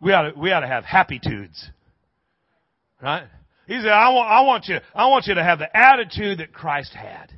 We 0.00 0.12
ought 0.12 0.30
to, 0.30 0.38
we 0.38 0.50
ought 0.50 0.60
to 0.60 0.66
have 0.66 0.84
happitudes. 0.84 1.70
Right? 3.02 3.26
He 3.66 3.74
said, 3.74 3.88
I 3.88 4.08
want, 4.10 4.28
I 4.28 4.40
want 4.42 4.66
you, 4.66 4.78
I 4.94 5.06
want 5.06 5.26
you 5.26 5.34
to 5.34 5.44
have 5.44 5.58
the 5.58 5.76
attitude 5.76 6.38
that 6.38 6.52
Christ 6.52 6.92
had. 6.92 7.32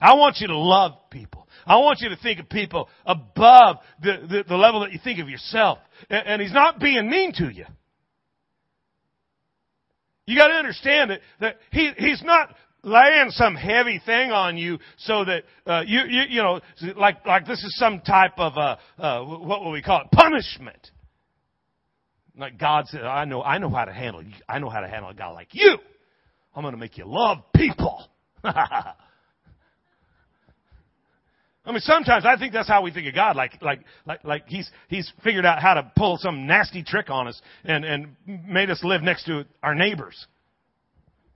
I 0.00 0.14
want 0.14 0.38
you 0.40 0.48
to 0.48 0.56
love 0.56 0.92
people. 1.10 1.48
I 1.64 1.76
want 1.76 2.00
you 2.00 2.08
to 2.10 2.16
think 2.16 2.40
of 2.40 2.48
people 2.48 2.88
above 3.06 3.76
the, 4.02 4.26
the, 4.28 4.44
the 4.48 4.56
level 4.56 4.80
that 4.80 4.92
you 4.92 4.98
think 5.02 5.20
of 5.20 5.28
yourself. 5.28 5.78
And, 6.10 6.26
and 6.26 6.42
he's 6.42 6.52
not 6.52 6.80
being 6.80 7.08
mean 7.08 7.32
to 7.34 7.48
you. 7.48 7.64
You 10.26 10.36
gotta 10.36 10.54
understand 10.54 11.10
that, 11.10 11.20
that 11.40 11.56
he, 11.70 11.90
he's 11.96 12.22
not 12.22 12.54
laying 12.84 13.30
some 13.30 13.54
heavy 13.54 14.00
thing 14.04 14.30
on 14.30 14.56
you 14.56 14.78
so 14.98 15.24
that, 15.24 15.44
uh, 15.66 15.82
you, 15.86 16.00
you, 16.08 16.22
you 16.28 16.42
know, 16.42 16.60
like, 16.96 17.24
like 17.26 17.46
this 17.46 17.62
is 17.62 17.76
some 17.78 18.00
type 18.00 18.38
of, 18.38 18.56
uh, 18.56 18.76
uh, 18.98 19.24
what 19.24 19.62
will 19.62 19.72
we 19.72 19.82
call 19.82 20.02
it? 20.02 20.10
Punishment. 20.12 20.90
Like 22.36 22.58
God 22.58 22.86
said, 22.88 23.02
I 23.02 23.24
know, 23.24 23.42
I 23.42 23.58
know 23.58 23.68
how 23.68 23.84
to 23.84 23.92
handle, 23.92 24.22
I 24.48 24.58
know 24.58 24.70
how 24.70 24.80
to 24.80 24.88
handle 24.88 25.10
a 25.10 25.14
guy 25.14 25.28
like 25.28 25.48
you. 25.52 25.76
I'm 26.54 26.62
gonna 26.62 26.76
make 26.76 26.98
you 26.98 27.04
love 27.06 27.38
people. 27.54 28.06
I 31.64 31.70
mean, 31.70 31.80
sometimes 31.80 32.24
I 32.26 32.36
think 32.36 32.52
that's 32.52 32.68
how 32.68 32.82
we 32.82 32.90
think 32.90 33.06
of 33.06 33.14
God. 33.14 33.36
Like, 33.36 33.62
like, 33.62 33.82
like, 34.04 34.24
like 34.24 34.48
he's, 34.48 34.68
he's 34.88 35.12
figured 35.22 35.46
out 35.46 35.62
how 35.62 35.74
to 35.74 35.92
pull 35.96 36.18
some 36.18 36.46
nasty 36.46 36.82
trick 36.82 37.08
on 37.08 37.28
us 37.28 37.40
and, 37.64 37.84
and 37.84 38.16
made 38.26 38.68
us 38.68 38.82
live 38.82 39.02
next 39.02 39.24
to 39.26 39.44
our 39.62 39.74
neighbors. 39.74 40.26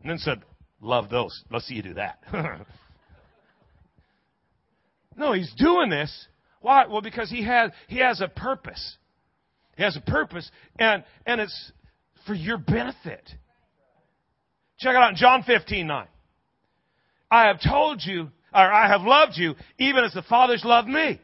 And 0.00 0.11
then 0.11 0.18
said, 0.18 0.42
love 0.80 1.11
those. 1.11 1.45
Let's 1.50 1.66
see 1.66 1.75
you 1.75 1.83
do 1.83 1.95
that. 1.95 2.18
no, 5.16 5.33
he's 5.33 5.52
doing 5.56 5.90
this. 5.90 6.26
Why? 6.61 6.87
Well, 6.87 7.02
because 7.02 7.30
he 7.30 7.45
has, 7.45 7.71
he 7.87 7.99
has 7.99 8.21
a 8.21 8.26
purpose. 8.26 8.97
He 9.76 9.85
has 9.85 9.97
a 9.97 10.00
purpose 10.00 10.50
and, 10.78 11.04
and 11.25 11.40
it's 11.40 11.73
for 12.26 12.35
your 12.35 12.59
benefit. 12.59 13.30
Check 14.78 14.90
it 14.90 14.97
out 14.97 15.11
in 15.11 15.16
John 15.16 15.45
15, 15.45 15.87
9. 15.87 16.06
I 17.30 17.47
have 17.47 17.61
told 17.61 18.02
you 18.04 18.30
or 18.56 18.72
I 18.72 18.88
have 18.88 19.02
loved 19.02 19.34
you 19.36 19.54
even 19.78 20.02
as 20.04 20.14
the 20.14 20.22
Father's 20.22 20.64
loved 20.64 20.88
me. 20.88 21.20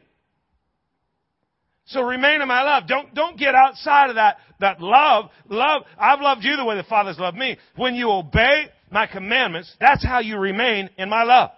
So 1.85 2.01
remain 2.01 2.41
in 2.41 2.47
my 2.47 2.63
love. 2.63 2.87
Don't, 2.87 3.13
don't 3.13 3.37
get 3.37 3.55
outside 3.55 4.09
of 4.09 4.15
that, 4.15 4.37
that 4.61 4.79
love. 4.79 5.29
Love, 5.49 5.83
I've 5.97 6.21
loved 6.21 6.43
you 6.43 6.55
the 6.55 6.63
way 6.63 6.77
the 6.77 6.83
Father's 6.83 7.19
loved 7.19 7.37
me. 7.37 7.57
When 7.75 7.95
you 7.95 8.09
obey 8.09 8.69
my 8.89 9.07
commandments, 9.07 9.75
that's 9.81 10.05
how 10.05 10.19
you 10.19 10.37
remain 10.37 10.89
in 10.97 11.09
my 11.09 11.23
love. 11.23 11.51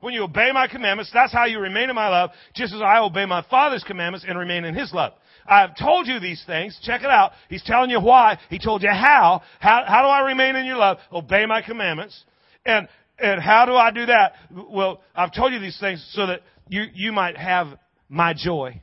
When 0.00 0.14
you 0.14 0.22
obey 0.22 0.50
my 0.54 0.68
commandments, 0.68 1.10
that's 1.12 1.32
how 1.32 1.46
you 1.46 1.58
remain 1.58 1.90
in 1.90 1.96
my 1.96 2.08
love, 2.08 2.30
just 2.54 2.72
as 2.72 2.80
I 2.80 3.00
obey 3.00 3.26
my 3.26 3.44
Father's 3.50 3.82
commandments 3.82 4.24
and 4.26 4.38
remain 4.38 4.64
in 4.64 4.74
His 4.74 4.92
love. 4.94 5.12
I 5.44 5.60
have 5.60 5.76
told 5.76 6.06
you 6.06 6.20
these 6.20 6.42
things. 6.46 6.78
Check 6.82 7.00
it 7.02 7.10
out. 7.10 7.32
He's 7.48 7.64
telling 7.64 7.90
you 7.90 8.00
why. 8.00 8.38
He 8.48 8.58
told 8.58 8.82
you 8.82 8.90
how. 8.90 9.42
How, 9.58 9.82
how 9.86 10.02
do 10.02 10.08
I 10.08 10.28
remain 10.28 10.56
in 10.56 10.66
your 10.66 10.76
love? 10.76 10.98
Obey 11.12 11.46
my 11.46 11.62
commandments. 11.62 12.22
And 12.64 12.86
and 13.18 13.40
how 13.40 13.66
do 13.66 13.74
I 13.74 13.90
do 13.90 14.06
that? 14.06 14.34
Well, 14.70 15.02
I've 15.14 15.32
told 15.32 15.52
you 15.52 15.58
these 15.58 15.78
things 15.78 16.04
so 16.12 16.26
that 16.26 16.40
you, 16.68 16.84
you 16.94 17.12
might 17.12 17.36
have 17.36 17.68
my 18.08 18.34
joy 18.34 18.80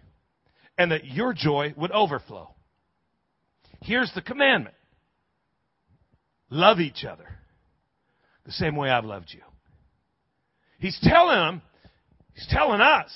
and 0.78 0.92
that 0.92 1.06
your 1.06 1.34
joy 1.34 1.74
would 1.78 1.92
overflow. 1.92 2.50
Here's 3.82 4.12
the 4.14 4.22
commandment. 4.22 4.76
Love 6.50 6.80
each 6.80 7.06
other 7.06 7.26
the 8.46 8.52
same 8.52 8.76
way 8.76 8.90
I've 8.90 9.06
loved 9.06 9.28
you. 9.32 9.42
He's 10.80 10.98
telling 11.02 11.38
them, 11.38 11.62
he's 12.34 12.48
telling 12.50 12.82
us, 12.82 13.10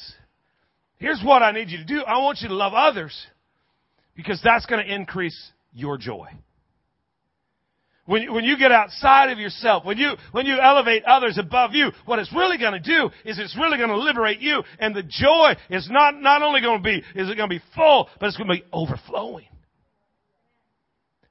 here's 0.98 1.22
what 1.24 1.44
I 1.44 1.52
need 1.52 1.70
you 1.70 1.78
to 1.78 1.86
do. 1.86 2.02
I 2.02 2.20
want 2.20 2.40
you 2.42 2.48
to 2.48 2.56
love 2.56 2.74
others 2.74 3.16
because 4.16 4.42
that's 4.44 4.66
going 4.66 4.84
to 4.86 4.94
increase 4.94 5.52
your 5.74 5.98
joy. 5.98 6.28
When, 8.10 8.34
when 8.34 8.44
you 8.44 8.58
get 8.58 8.72
outside 8.72 9.30
of 9.30 9.38
yourself, 9.38 9.86
when 9.86 10.00
you, 10.00 10.16
when 10.32 10.48
you 10.48 10.60
elevate 10.60 11.04
others 11.06 11.38
above 11.38 11.76
you, 11.76 11.92
what 12.06 12.18
it's 12.18 12.34
really 12.34 12.58
going 12.58 12.74
to 12.74 12.80
do 12.80 13.12
is 13.24 13.38
it's 13.38 13.56
really 13.56 13.78
going 13.78 13.92
to 13.92 14.00
liberate 14.00 14.40
you. 14.40 14.64
And 14.80 14.96
the 14.96 15.04
joy 15.04 15.54
is 15.70 15.88
not, 15.92 16.20
not 16.20 16.42
only 16.42 16.60
going 16.60 16.80
to 16.80 16.84
be, 16.84 17.04
is 17.14 17.30
it 17.30 17.38
going 17.38 17.48
to 17.52 17.56
be 17.56 17.62
full, 17.76 18.10
but 18.20 18.26
it's 18.26 18.36
going 18.36 18.50
to 18.50 18.56
be 18.56 18.64
overflowing. 18.74 19.46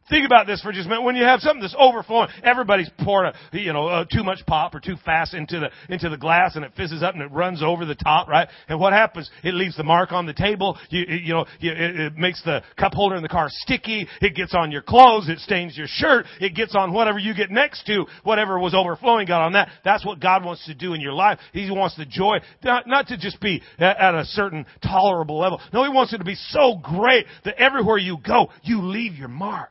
Think 0.08 0.24
about 0.24 0.46
this 0.46 0.62
for 0.62 0.72
just 0.72 0.86
a 0.86 0.88
minute. 0.88 1.02
When 1.02 1.16
you 1.16 1.24
have 1.24 1.40
something 1.40 1.60
that's 1.60 1.76
overflowing, 1.78 2.28
everybody's 2.42 2.90
pouring 3.00 3.32
a, 3.52 3.58
you 3.58 3.72
know, 3.72 3.86
uh, 3.88 4.04
too 4.04 4.24
much 4.24 4.40
pop 4.46 4.74
or 4.74 4.80
too 4.80 4.96
fast 5.04 5.34
into 5.34 5.60
the, 5.60 5.70
into 5.92 6.08
the 6.08 6.16
glass 6.16 6.56
and 6.56 6.64
it 6.64 6.72
fizzes 6.76 7.02
up 7.02 7.14
and 7.14 7.22
it 7.22 7.30
runs 7.30 7.62
over 7.62 7.84
the 7.84 7.94
top, 7.94 8.28
right? 8.28 8.48
And 8.68 8.80
what 8.80 8.92
happens? 8.92 9.30
It 9.44 9.54
leaves 9.54 9.76
the 9.76 9.84
mark 9.84 10.12
on 10.12 10.26
the 10.26 10.32
table. 10.32 10.78
You, 10.88 11.04
you 11.08 11.34
know, 11.34 11.46
it, 11.60 12.00
it 12.00 12.16
makes 12.16 12.42
the 12.42 12.62
cup 12.78 12.94
holder 12.94 13.16
in 13.16 13.22
the 13.22 13.28
car 13.28 13.48
sticky. 13.50 14.08
It 14.22 14.34
gets 14.34 14.54
on 14.54 14.72
your 14.72 14.82
clothes. 14.82 15.28
It 15.28 15.40
stains 15.40 15.76
your 15.76 15.88
shirt. 15.88 16.26
It 16.40 16.54
gets 16.54 16.74
on 16.74 16.92
whatever 16.92 17.18
you 17.18 17.34
get 17.34 17.50
next 17.50 17.84
to. 17.86 18.06
Whatever 18.24 18.58
was 18.58 18.74
overflowing 18.74 19.26
got 19.26 19.42
on 19.42 19.52
that. 19.52 19.68
That's 19.84 20.06
what 20.06 20.20
God 20.20 20.44
wants 20.44 20.64
to 20.66 20.74
do 20.74 20.94
in 20.94 21.00
your 21.00 21.12
life. 21.12 21.38
He 21.52 21.70
wants 21.70 21.96
the 21.96 22.06
joy, 22.06 22.38
not, 22.64 22.86
not 22.86 23.08
to 23.08 23.18
just 23.18 23.40
be 23.40 23.62
at, 23.78 23.98
at 23.98 24.14
a 24.14 24.24
certain 24.24 24.64
tolerable 24.82 25.38
level. 25.38 25.60
No, 25.72 25.82
He 25.84 25.90
wants 25.90 26.12
it 26.14 26.18
to 26.18 26.24
be 26.24 26.34
so 26.34 26.80
great 26.82 27.26
that 27.44 27.60
everywhere 27.60 27.98
you 27.98 28.16
go, 28.26 28.48
you 28.62 28.82
leave 28.82 29.14
your 29.14 29.28
mark 29.28 29.70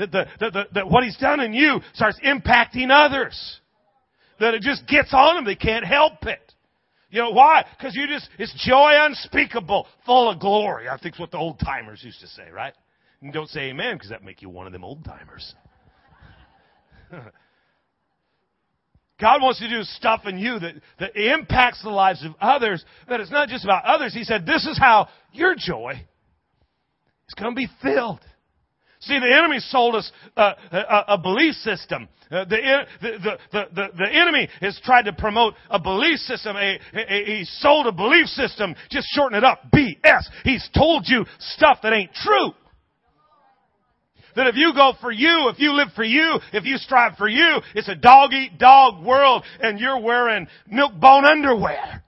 that, 0.00 0.10
the, 0.10 0.26
that, 0.40 0.52
the, 0.52 0.64
that 0.74 0.90
what 0.90 1.04
he's 1.04 1.16
done 1.16 1.40
in 1.40 1.52
you 1.52 1.80
starts 1.94 2.18
impacting 2.24 2.90
others. 2.90 3.60
That 4.40 4.54
it 4.54 4.62
just 4.62 4.86
gets 4.86 5.12
on 5.12 5.36
them. 5.36 5.44
They 5.44 5.54
can't 5.54 5.84
help 5.84 6.26
it. 6.26 6.40
You 7.10 7.20
know 7.22 7.30
why? 7.30 7.64
Because 7.76 7.94
you 7.94 8.06
just, 8.06 8.28
it's 8.38 8.54
joy 8.66 8.92
unspeakable, 8.94 9.86
full 10.06 10.30
of 10.30 10.38
glory. 10.40 10.88
I 10.88 10.96
think 10.96 11.18
what 11.18 11.30
the 11.30 11.38
old 11.38 11.58
timers 11.58 12.02
used 12.04 12.20
to 12.20 12.28
say, 12.28 12.50
right? 12.52 12.72
And 13.20 13.32
don't 13.32 13.48
say 13.48 13.70
amen 13.70 13.96
because 13.96 14.10
that 14.10 14.22
make 14.22 14.42
you 14.42 14.48
one 14.48 14.66
of 14.66 14.72
them 14.72 14.84
old 14.84 15.04
timers. 15.04 15.54
God 19.20 19.42
wants 19.42 19.58
to 19.58 19.68
do 19.68 19.82
stuff 19.82 20.22
in 20.24 20.38
you 20.38 20.58
that, 20.58 20.74
that 20.98 21.16
impacts 21.16 21.82
the 21.82 21.90
lives 21.90 22.24
of 22.24 22.32
others, 22.40 22.82
but 23.06 23.20
it's 23.20 23.30
not 23.30 23.48
just 23.48 23.64
about 23.64 23.84
others. 23.84 24.14
He 24.14 24.24
said, 24.24 24.46
this 24.46 24.64
is 24.64 24.78
how 24.78 25.08
your 25.32 25.54
joy 25.54 26.00
is 27.28 27.34
going 27.34 27.54
to 27.54 27.56
be 27.56 27.68
filled. 27.82 28.20
See, 29.00 29.18
the 29.18 29.34
enemy 29.34 29.60
sold 29.60 29.94
us 29.94 30.12
a, 30.36 30.42
a, 30.72 31.04
a 31.08 31.18
belief 31.18 31.54
system. 31.54 32.06
Uh, 32.30 32.44
the, 32.44 32.86
the, 33.00 33.38
the, 33.50 33.64
the, 33.74 33.86
the 33.96 34.08
enemy 34.12 34.48
has 34.60 34.78
tried 34.84 35.02
to 35.06 35.12
promote 35.12 35.54
a 35.70 35.80
belief 35.80 36.18
system. 36.18 36.54
A, 36.56 36.78
a, 36.94 37.24
he 37.24 37.44
sold 37.44 37.86
a 37.86 37.92
belief 37.92 38.26
system. 38.26 38.74
Just 38.90 39.08
shorten 39.14 39.38
it 39.38 39.44
up. 39.44 39.62
BS. 39.74 40.24
He's 40.44 40.68
told 40.76 41.04
you 41.06 41.24
stuff 41.38 41.78
that 41.82 41.94
ain't 41.94 42.12
true. 42.12 42.52
That 44.36 44.46
if 44.46 44.54
you 44.54 44.72
go 44.74 44.92
for 45.00 45.10
you, 45.10 45.48
if 45.52 45.58
you 45.58 45.72
live 45.72 45.88
for 45.96 46.04
you, 46.04 46.38
if 46.52 46.64
you 46.64 46.76
strive 46.76 47.16
for 47.16 47.26
you, 47.26 47.58
it's 47.74 47.88
a 47.88 47.96
dog 47.96 48.32
eat 48.32 48.58
dog 48.58 49.04
world 49.04 49.44
and 49.60 49.80
you're 49.80 50.00
wearing 50.00 50.46
milk 50.68 50.92
bone 51.00 51.24
underwear. 51.24 52.04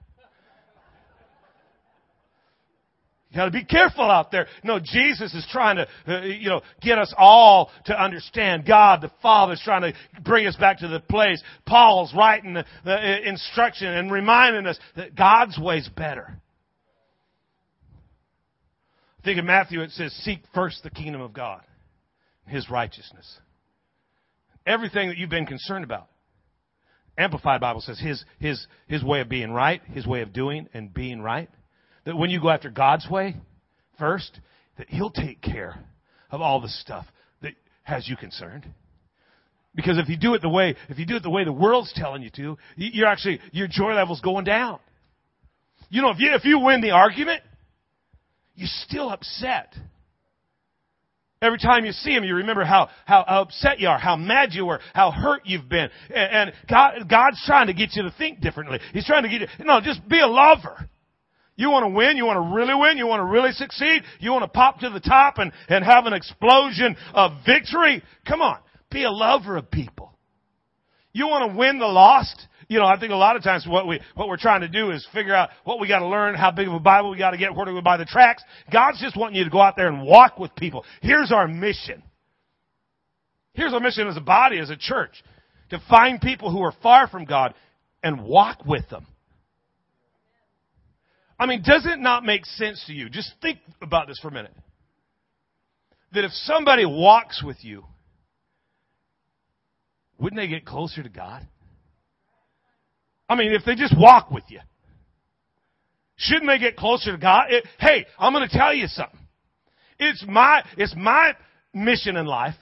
You 3.33 3.37
gotta 3.37 3.51
be 3.51 3.65
careful 3.65 4.03
out 4.03 4.29
there. 4.31 4.45
No, 4.63 4.79
Jesus 4.79 5.33
is 5.33 5.47
trying 5.51 5.77
to, 5.77 5.87
uh, 6.07 6.21
you 6.21 6.49
know, 6.49 6.61
get 6.83 6.99
us 6.99 7.11
all 7.17 7.71
to 7.85 7.99
understand 7.99 8.63
God 8.63 9.01
the 9.01 9.09
Father 9.23 9.53
is 9.53 9.61
trying 9.65 9.81
to 9.81 9.93
bring 10.21 10.45
us 10.45 10.55
back 10.55 10.77
to 10.79 10.87
the 10.87 10.99
place. 10.99 11.41
Paul's 11.65 12.13
writing 12.15 12.53
the, 12.53 12.63
the 12.85 12.93
uh, 12.93 13.17
instruction 13.25 13.87
and 13.87 14.11
reminding 14.11 14.67
us 14.67 14.77
that 14.95 15.15
God's 15.15 15.57
way's 15.57 15.89
better. 15.89 16.39
I 19.19 19.25
think 19.25 19.39
in 19.39 19.47
Matthew 19.47 19.81
it 19.81 19.89
says, 19.91 20.13
seek 20.23 20.41
first 20.53 20.83
the 20.83 20.91
kingdom 20.91 21.21
of 21.21 21.33
God, 21.33 21.63
His 22.45 22.69
righteousness. 22.69 23.39
Everything 24.67 25.09
that 25.09 25.17
you've 25.17 25.31
been 25.31 25.47
concerned 25.47 25.83
about. 25.83 26.07
Amplified 27.17 27.61
Bible 27.61 27.81
says 27.81 27.99
His, 27.99 28.23
His, 28.37 28.67
His 28.85 29.03
way 29.03 29.21
of 29.21 29.29
being 29.29 29.49
right, 29.49 29.81
His 29.85 30.05
way 30.05 30.21
of 30.21 30.33
doing 30.33 30.67
and 30.75 30.93
being 30.93 31.19
right 31.19 31.49
that 32.05 32.17
when 32.17 32.29
you 32.29 32.41
go 32.41 32.49
after 32.49 32.69
God's 32.69 33.09
way 33.09 33.35
first, 33.97 34.39
that 34.77 34.89
He'll 34.89 35.11
take 35.11 35.41
care 35.41 35.83
of 36.31 36.41
all 36.41 36.61
the 36.61 36.69
stuff 36.69 37.05
that 37.41 37.53
has 37.83 38.07
you 38.07 38.17
concerned. 38.17 38.65
Because 39.75 39.97
if 39.97 40.07
you 40.09 40.17
do 40.17 40.33
it 40.35 40.41
the 40.41 40.49
way, 40.49 40.75
if 40.89 40.99
you 40.99 41.05
do 41.05 41.15
it 41.15 41.23
the 41.23 41.29
way 41.29 41.45
the 41.45 41.53
world's 41.53 41.93
telling 41.93 42.21
you 42.21 42.29
to, 42.35 42.57
you're 42.75 43.07
actually, 43.07 43.39
your 43.51 43.67
joy 43.67 43.93
level's 43.93 44.21
going 44.21 44.45
down. 44.45 44.79
You 45.89 46.01
know, 46.01 46.09
if 46.09 46.19
you, 46.19 46.33
if 46.33 46.45
you 46.45 46.59
win 46.59 46.81
the 46.81 46.91
argument, 46.91 47.41
you're 48.55 48.69
still 48.87 49.09
upset. 49.09 49.73
Every 51.41 51.57
time 51.57 51.85
you 51.85 51.91
see 51.91 52.11
him, 52.11 52.23
you 52.23 52.35
remember 52.35 52.63
how, 52.63 52.89
how 53.05 53.21
upset 53.21 53.79
you 53.79 53.89
are, 53.89 53.97
how 53.97 54.15
mad 54.15 54.53
you 54.53 54.65
were, 54.65 54.79
how 54.93 55.11
hurt 55.11 55.41
you've 55.45 55.67
been. 55.67 55.89
And, 56.13 56.49
and 56.49 56.53
God, 56.69 57.09
God's 57.09 57.43
trying 57.45 57.67
to 57.67 57.73
get 57.73 57.95
you 57.95 58.03
to 58.03 58.13
think 58.17 58.41
differently. 58.41 58.79
He's 58.93 59.05
trying 59.05 59.23
to 59.23 59.29
get 59.29 59.41
you, 59.41 59.47
no, 59.65 59.81
just 59.81 60.07
be 60.07 60.19
a 60.19 60.27
lover. 60.27 60.89
You 61.55 61.69
want 61.69 61.83
to 61.83 61.89
win? 61.89 62.17
You 62.17 62.25
want 62.25 62.37
to 62.37 62.55
really 62.55 62.73
win? 62.73 62.97
You 62.97 63.07
want 63.07 63.19
to 63.19 63.25
really 63.25 63.51
succeed? 63.51 64.01
You 64.19 64.31
want 64.31 64.43
to 64.43 64.49
pop 64.49 64.79
to 64.79 64.89
the 64.89 64.99
top 64.99 65.37
and, 65.37 65.51
and 65.69 65.85
have 65.85 66.05
an 66.05 66.13
explosion 66.13 66.95
of 67.13 67.31
victory? 67.45 68.01
Come 68.27 68.41
on. 68.41 68.57
Be 68.89 69.03
a 69.03 69.11
lover 69.11 69.57
of 69.57 69.69
people. 69.69 70.17
You 71.11 71.27
want 71.27 71.51
to 71.51 71.57
win 71.57 71.77
the 71.77 71.87
lost? 71.87 72.47
you 72.67 72.79
know, 72.79 72.85
I 72.85 72.99
think 72.99 73.11
a 73.11 73.15
lot 73.15 73.35
of 73.35 73.43
times 73.43 73.65
what 73.67 73.87
we, 73.87 73.99
what 74.15 74.27
we're 74.27 74.37
trying 74.37 74.61
to 74.61 74.67
do 74.67 74.91
is 74.91 75.07
figure 75.13 75.35
out 75.35 75.49
what 75.63 75.79
we 75.79 75.87
gotta 75.87 76.07
learn, 76.07 76.35
how 76.35 76.51
big 76.51 76.67
of 76.67 76.73
a 76.73 76.79
Bible 76.79 77.11
we 77.11 77.17
gotta 77.17 77.37
get, 77.37 77.55
where 77.55 77.65
do 77.65 77.73
we 77.73 77.81
buy 77.81 77.97
the 77.97 78.05
tracks. 78.05 78.43
God's 78.71 78.99
just 78.99 79.15
wanting 79.15 79.35
you 79.35 79.43
to 79.43 79.49
go 79.49 79.61
out 79.61 79.75
there 79.75 79.87
and 79.87 80.03
walk 80.03 80.39
with 80.39 80.55
people. 80.55 80.83
Here's 81.01 81.31
our 81.31 81.47
mission. 81.47 82.01
Here's 83.53 83.73
our 83.73 83.79
mission 83.79 84.07
as 84.07 84.17
a 84.17 84.21
body, 84.21 84.59
as 84.59 84.69
a 84.69 84.77
church. 84.77 85.23
To 85.69 85.81
find 85.89 86.19
people 86.19 86.51
who 86.51 86.61
are 86.63 86.73
far 86.81 87.07
from 87.07 87.25
God 87.25 87.53
and 88.01 88.23
walk 88.23 88.65
with 88.65 88.89
them. 88.89 89.05
I 91.39 91.45
mean, 91.45 91.63
does 91.65 91.85
it 91.85 91.99
not 91.99 92.23
make 92.23 92.45
sense 92.45 92.83
to 92.87 92.93
you? 92.93 93.09
Just 93.09 93.33
think 93.41 93.59
about 93.81 94.07
this 94.07 94.19
for 94.19 94.27
a 94.27 94.31
minute. 94.31 94.53
That 96.13 96.23
if 96.23 96.31
somebody 96.31 96.85
walks 96.85 97.43
with 97.43 97.57
you, 97.61 97.83
wouldn't 100.19 100.39
they 100.39 100.47
get 100.47 100.65
closer 100.65 101.01
to 101.01 101.09
God? 101.09 101.47
I 103.27 103.35
mean, 103.35 103.51
if 103.53 103.65
they 103.65 103.75
just 103.75 103.95
walk 103.97 104.29
with 104.29 104.43
you, 104.47 104.59
shouldn't 106.15 106.47
they 106.47 106.59
get 106.59 106.75
closer 106.75 107.11
to 107.11 107.17
God? 107.17 107.45
It, 107.49 107.65
hey, 107.79 108.05
I'm 108.19 108.31
going 108.31 108.47
to 108.47 108.57
tell 108.57 108.73
you 108.73 108.87
something. 108.87 109.19
It's 109.97 110.23
my, 110.27 110.63
it's 110.77 110.93
my 110.95 111.33
mission 111.73 112.15
in 112.15 112.25
life 112.25 112.55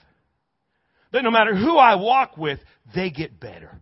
that 1.12 1.22
no 1.22 1.30
matter 1.30 1.54
who 1.54 1.76
I 1.76 1.96
walk 1.96 2.36
with, 2.38 2.58
they 2.94 3.10
get 3.10 3.38
better. 3.38 3.80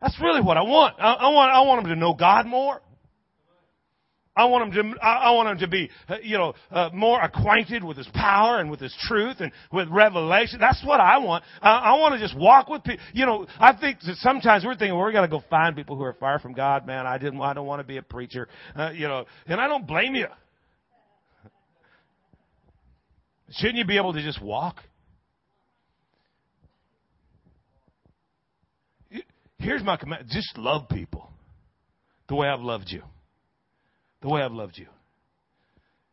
That's 0.00 0.18
really 0.20 0.40
what 0.40 0.56
I 0.56 0.62
want. 0.62 0.94
I, 0.98 1.14
I 1.14 1.28
want, 1.30 1.50
I 1.50 1.60
want 1.62 1.82
them 1.82 1.92
to 1.92 1.98
know 1.98 2.14
God 2.14 2.46
more. 2.46 2.80
I 4.38 4.44
want 4.44 4.72
them 4.72 4.94
to, 4.94 5.00
I 5.02 5.32
want 5.32 5.48
them 5.48 5.58
to 5.58 5.68
be, 5.68 5.90
uh, 6.08 6.18
you 6.22 6.38
know, 6.38 6.54
uh, 6.70 6.90
more 6.94 7.20
acquainted 7.20 7.82
with 7.82 7.96
His 7.96 8.06
power 8.14 8.60
and 8.60 8.70
with 8.70 8.78
His 8.78 8.94
truth 9.08 9.38
and 9.40 9.50
with 9.72 9.88
revelation. 9.88 10.60
That's 10.60 10.80
what 10.86 11.00
I 11.00 11.18
want. 11.18 11.42
I, 11.60 11.70
I 11.70 11.98
want 11.98 12.14
to 12.14 12.20
just 12.20 12.38
walk 12.38 12.68
with 12.68 12.84
people. 12.84 13.04
You 13.12 13.26
know, 13.26 13.48
I 13.58 13.76
think 13.76 13.98
that 14.06 14.14
sometimes 14.18 14.64
we're 14.64 14.76
thinking 14.76 14.96
we're 14.96 15.10
going 15.10 15.28
to 15.28 15.36
go 15.36 15.42
find 15.50 15.74
people 15.74 15.96
who 15.96 16.04
are 16.04 16.12
far 16.12 16.38
from 16.38 16.52
God. 16.52 16.86
Man, 16.86 17.04
I 17.04 17.18
didn't, 17.18 17.40
I 17.40 17.52
don't 17.52 17.66
want 17.66 17.80
to 17.80 17.86
be 17.86 17.96
a 17.96 18.02
preacher. 18.02 18.46
Uh, 18.76 18.90
you 18.94 19.08
know, 19.08 19.24
and 19.48 19.60
I 19.60 19.66
don't 19.66 19.88
blame 19.88 20.14
you. 20.14 20.28
Shouldn't 23.50 23.78
you 23.78 23.86
be 23.86 23.96
able 23.96 24.12
to 24.12 24.22
just 24.22 24.40
walk? 24.40 24.76
Here's 29.58 29.82
my 29.82 29.96
command. 29.96 30.26
Just 30.30 30.56
love 30.56 30.88
people 30.88 31.28
the 32.28 32.36
way 32.36 32.46
I've 32.46 32.60
loved 32.60 32.86
you. 32.88 33.02
The 34.20 34.28
way 34.28 34.42
I've 34.42 34.52
loved 34.52 34.78
you. 34.78 34.86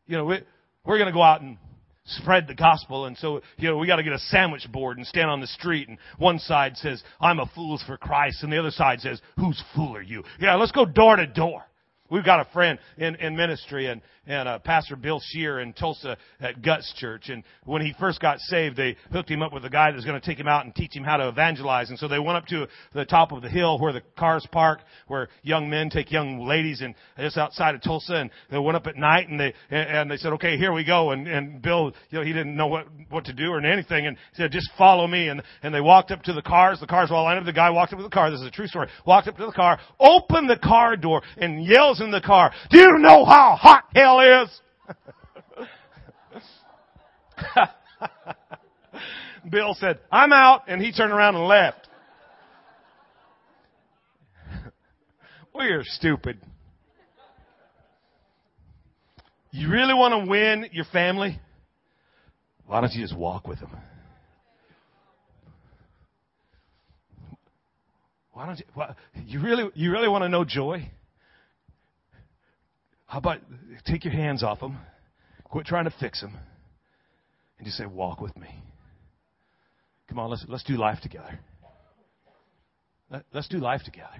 You 0.07 0.17
know, 0.17 0.25
we, 0.25 0.38
we're 0.85 0.97
going 0.97 1.07
to 1.09 1.13
go 1.13 1.21
out 1.21 1.41
and 1.41 1.57
spread 2.05 2.47
the 2.47 2.53
gospel. 2.53 3.05
And 3.05 3.17
so, 3.17 3.41
you 3.57 3.69
know, 3.69 3.77
we 3.77 3.88
got 3.88 3.95
to 3.95 4.03
get 4.03 4.13
a 4.13 4.19
sandwich 4.19 4.67
board 4.71 4.97
and 4.97 5.07
stand 5.07 5.29
on 5.29 5.41
the 5.41 5.47
street. 5.47 5.88
And 5.88 5.97
one 6.17 6.39
side 6.39 6.77
says, 6.77 7.01
I'm 7.19 7.39
a 7.39 7.47
fool 7.55 7.79
for 7.85 7.97
Christ. 7.97 8.43
And 8.43 8.53
the 8.53 8.59
other 8.59 8.71
side 8.71 9.01
says, 9.01 9.21
whose 9.38 9.62
fool 9.75 9.95
are 9.95 10.01
you? 10.01 10.24
Yeah, 10.39 10.55
let's 10.55 10.71
go 10.71 10.85
door 10.85 11.15
to 11.15 11.25
door. 11.25 11.63
We've 12.09 12.25
got 12.25 12.39
a 12.39 12.51
friend 12.53 12.77
in, 12.97 13.15
in 13.15 13.35
ministry 13.35 13.88
and, 13.88 14.01
and 14.27 14.48
uh, 14.48 14.60
Pastor 14.60 14.96
Bill 14.96 15.20
Scheer 15.22 15.60
in 15.60 15.74
Tulsa 15.74 16.17
at 16.39 16.62
Guts 16.62 16.94
Church. 16.98 17.29
And 17.29 17.44
when 17.63 17.82
he 17.82 17.94
first 18.00 18.20
got 18.20 18.39
saved, 18.39 18.75
they 18.75 18.96
hooked 19.12 19.29
him 19.29 19.41
up 19.41 19.53
with 19.53 19.65
a 19.65 19.70
guy 19.70 19.91
that 19.91 19.96
was 19.96 20.05
going 20.05 20.20
to 20.20 20.25
take 20.25 20.39
him 20.39 20.48
out 20.48 20.65
and 20.65 20.74
teach 20.74 20.96
him 20.96 21.03
how 21.03 21.17
to 21.17 21.27
evangelize. 21.27 21.89
And 21.89 22.00
so 22.00 22.08
they 22.08 22.20
went 22.20 22.38
up 22.38 22.48
to 22.48 22.67
the 22.94 23.05
top 23.05 23.32
of 23.32 23.41
the 23.41 23.50
hill 23.50 23.79
where 23.79 23.94
the 23.94 24.01
cars 24.17 24.48
park, 24.51 24.79
where 25.08 25.29
young 25.44 25.70
men 25.70 25.89
take 25.89 26.12
young 26.12 26.46
ladies 26.46 26.82
and 26.82 26.96
just 27.17 27.38
outside 27.38 27.75
of 27.75 27.82
Tulsa. 27.82 28.15
And 28.15 28.32
they 28.50 28.58
went 28.58 28.75
up 28.75 28.88
at 28.88 28.96
night 28.96 29.29
and 29.29 29.39
they 29.39 29.53
and 29.70 30.10
they 30.10 30.17
said, 30.17 30.34
"Okay, 30.34 30.58
here 30.58 30.74
we 30.74 30.84
go." 30.84 31.12
And 31.12 31.27
and 31.27 31.62
Bill, 31.62 31.94
you 32.10 32.20
know, 32.20 32.25
he 32.25 32.34
didn't 32.34 32.55
know 32.55 32.67
what 32.67 32.88
what 33.10 33.25
to 33.25 33.34
do 33.34 33.51
or 33.51 33.63
anything, 33.63 34.08
and 34.08 34.17
said, 34.34 34.51
"Just 34.51 34.70
follow 34.77 35.08
me." 35.08 35.27
And 35.27 35.44
and 35.63 35.74
they 35.74 35.82
walked 35.82 36.12
up 36.12 36.24
to 36.24 36.34
the 36.34 36.41
cars. 36.41 36.79
The 36.79 36.88
cars 36.88 37.10
were 37.10 37.15
all 37.15 37.24
lined 37.24 37.39
up. 37.39 37.46
The 37.46 37.53
guy 37.53 37.70
walked 37.70 37.94
up 37.94 38.00
to 38.00 38.03
the 38.03 38.10
car. 38.10 38.32
This 38.32 38.41
is 38.41 38.48
a 38.48 38.51
true 38.51 38.67
story. 38.67 38.88
Walked 39.05 39.27
up 39.27 39.38
to 39.38 39.46
the 39.46 39.51
car, 39.51 39.79
opened 40.00 40.50
the 40.50 40.58
car 40.58 40.96
door, 40.96 41.22
and 41.38 41.65
yells 41.65 42.01
in 42.01 42.12
the 42.12 42.22
car, 42.22 42.51
"Do 42.70 42.79
you 42.79 42.98
know 43.00 43.25
how 43.25 43.55
hot 43.55 43.86
hell 43.94 44.14
is?" 44.22 44.62
Bill 49.50 49.75
said, 49.79 50.00
I'm 50.12 50.34
out, 50.34 50.63
and 50.67 50.81
he 50.81 50.91
turned 50.91 51.12
around 51.12 51.36
and 51.36 51.45
left. 51.45 51.88
we 55.55 55.65
are 55.65 55.84
stupid. 55.84 56.39
You 59.51 59.69
really 59.69 59.93
want 59.93 60.24
to 60.24 60.29
win 60.29 60.67
your 60.72 60.86
family? 60.86 61.39
Why 62.65 62.81
don't 62.81 62.91
you 62.93 63.01
just 63.01 63.15
walk 63.15 63.48
with 63.48 63.60
them? 63.60 63.69
Why 68.34 68.48
don't 68.48 68.60
you? 68.60 68.65
Well, 68.75 68.95
you 69.25 69.39
really, 69.39 69.69
you 69.75 69.91
really 69.91 70.10
want 70.10 70.23
to 70.23 70.30
know 70.30 70.43
joy? 70.43 70.89
How 73.15 73.19
about 73.19 73.39
take 73.86 74.04
your 74.04 74.12
hands 74.12 74.43
off 74.43 74.60
them? 74.60 74.78
Quit 75.45 75.65
trying 75.65 75.86
to 75.86 75.93
fix 76.01 76.19
them. 76.19 76.38
And 77.58 77.65
just 77.65 77.78
say, 77.78 77.86
walk 77.86 78.19
with 78.19 78.36
me. 78.36 78.49
Come 80.10 80.19
on, 80.19 80.30
let's, 80.30 80.43
let's 80.49 80.65
do 80.65 80.73
life 80.73 80.99
together. 81.01 81.39
Let, 83.10 83.23
us 83.34 83.47
do 83.49 83.60
life 83.60 83.84
together. 83.86 84.17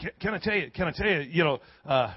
Can, 0.00 0.10
can, 0.20 0.34
I 0.34 0.38
tell 0.38 0.56
you, 0.56 0.72
can 0.72 0.88
I 0.88 0.90
tell 0.90 1.06
you, 1.06 1.20
you 1.30 1.44
know, 1.44 1.60
uh, 1.86 2.12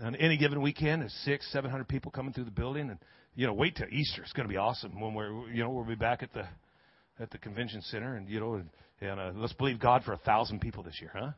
on 0.00 0.14
any 0.14 0.36
given 0.36 0.62
weekend, 0.62 1.02
there's 1.02 1.20
six, 1.24 1.50
seven 1.50 1.72
hundred 1.72 1.88
people 1.88 2.12
coming 2.12 2.32
through 2.32 2.44
the 2.44 2.52
building, 2.52 2.90
and 2.90 3.00
you 3.34 3.48
know, 3.48 3.54
wait 3.54 3.74
till 3.74 3.88
Easter. 3.90 4.22
It's 4.22 4.32
going 4.34 4.46
to 4.46 4.52
be 4.52 4.58
awesome 4.58 5.00
when 5.00 5.14
we're, 5.14 5.48
you 5.50 5.64
know, 5.64 5.70
we'll 5.70 5.84
be 5.84 5.96
back 5.96 6.22
at 6.22 6.32
the 6.32 6.46
at 7.18 7.32
the 7.32 7.38
convention 7.38 7.82
center, 7.82 8.14
and 8.14 8.28
you 8.28 8.38
know, 8.38 8.54
and, 8.54 8.70
and 9.00 9.18
uh, 9.18 9.32
let's 9.34 9.52
believe 9.54 9.80
God 9.80 10.04
for 10.04 10.12
a 10.12 10.18
thousand 10.18 10.60
people 10.60 10.84
this 10.84 10.98
year, 11.00 11.10
huh? 11.12 11.30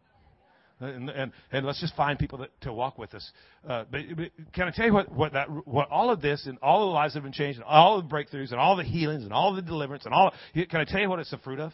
And, 0.80 1.08
and, 1.08 1.32
and 1.52 1.66
let's 1.66 1.80
just 1.80 1.96
find 1.96 2.18
people 2.18 2.38
that, 2.38 2.50
to 2.62 2.72
walk 2.72 2.98
with 2.98 3.14
us. 3.14 3.30
Uh, 3.66 3.84
but, 3.90 4.00
but 4.16 4.30
can 4.52 4.68
I 4.68 4.70
tell 4.70 4.86
you 4.86 4.92
what, 4.92 5.10
what 5.10 5.32
that, 5.32 5.48
what 5.66 5.90
all 5.90 6.10
of 6.10 6.20
this 6.20 6.46
and 6.46 6.58
all 6.60 6.86
the 6.86 6.92
lives 6.92 7.14
that 7.14 7.20
have 7.20 7.24
been 7.24 7.32
changed 7.32 7.58
and 7.58 7.64
all 7.64 8.00
the 8.00 8.08
breakthroughs 8.08 8.50
and 8.50 8.60
all 8.60 8.76
the 8.76 8.84
healings 8.84 9.24
and 9.24 9.32
all 9.32 9.54
the 9.54 9.62
deliverance 9.62 10.04
and 10.04 10.12
all, 10.12 10.34
can 10.54 10.80
I 10.80 10.84
tell 10.84 11.00
you 11.00 11.08
what 11.08 11.18
it's 11.18 11.30
the 11.30 11.38
fruit 11.38 11.60
of? 11.60 11.72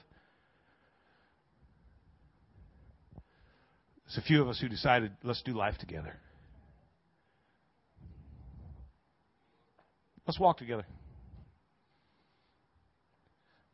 It's 4.07 4.19
a 4.19 4.23
few 4.23 4.43
of 4.43 4.49
us 4.49 4.61
who 4.61 4.69
decided, 4.69 5.13
let's 5.25 5.43
do 5.43 5.53
life 5.53 5.79
together. 5.79 6.15
Let's 10.27 10.39
walk 10.39 10.59
together. 10.59 10.85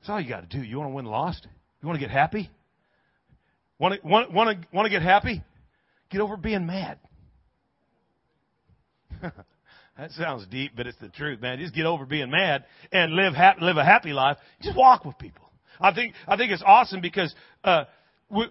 That's 0.00 0.08
all 0.08 0.20
you 0.20 0.28
got 0.28 0.48
to 0.48 0.56
do. 0.58 0.64
You 0.64 0.78
want 0.78 0.90
to 0.90 0.94
win 0.94 1.04
lost? 1.04 1.46
You 1.82 1.88
want 1.88 2.00
to 2.00 2.06
get 2.06 2.10
happy? 2.10 2.48
Want 3.78 4.00
to, 4.00 4.06
want, 4.06 4.32
want, 4.32 4.60
to, 4.60 4.68
want 4.74 4.86
to 4.86 4.90
get 4.90 5.02
happy? 5.02 5.42
Get 6.10 6.20
over 6.20 6.36
being 6.36 6.66
mad. 6.66 6.98
that 9.22 10.10
sounds 10.12 10.46
deep, 10.50 10.72
but 10.76 10.86
it's 10.86 10.98
the 10.98 11.08
truth, 11.08 11.40
man. 11.40 11.58
Just 11.58 11.74
get 11.74 11.86
over 11.86 12.04
being 12.06 12.30
mad 12.30 12.64
and 12.92 13.12
live 13.12 13.34
ha- 13.34 13.56
live 13.60 13.76
a 13.76 13.84
happy 13.84 14.12
life. 14.12 14.36
Just 14.62 14.76
walk 14.76 15.04
with 15.04 15.18
people. 15.18 15.44
I 15.80 15.94
think 15.94 16.14
I 16.26 16.36
think 16.36 16.50
it's 16.50 16.62
awesome 16.64 17.00
because 17.00 17.34
uh, 17.62 17.84
we, 18.30 18.46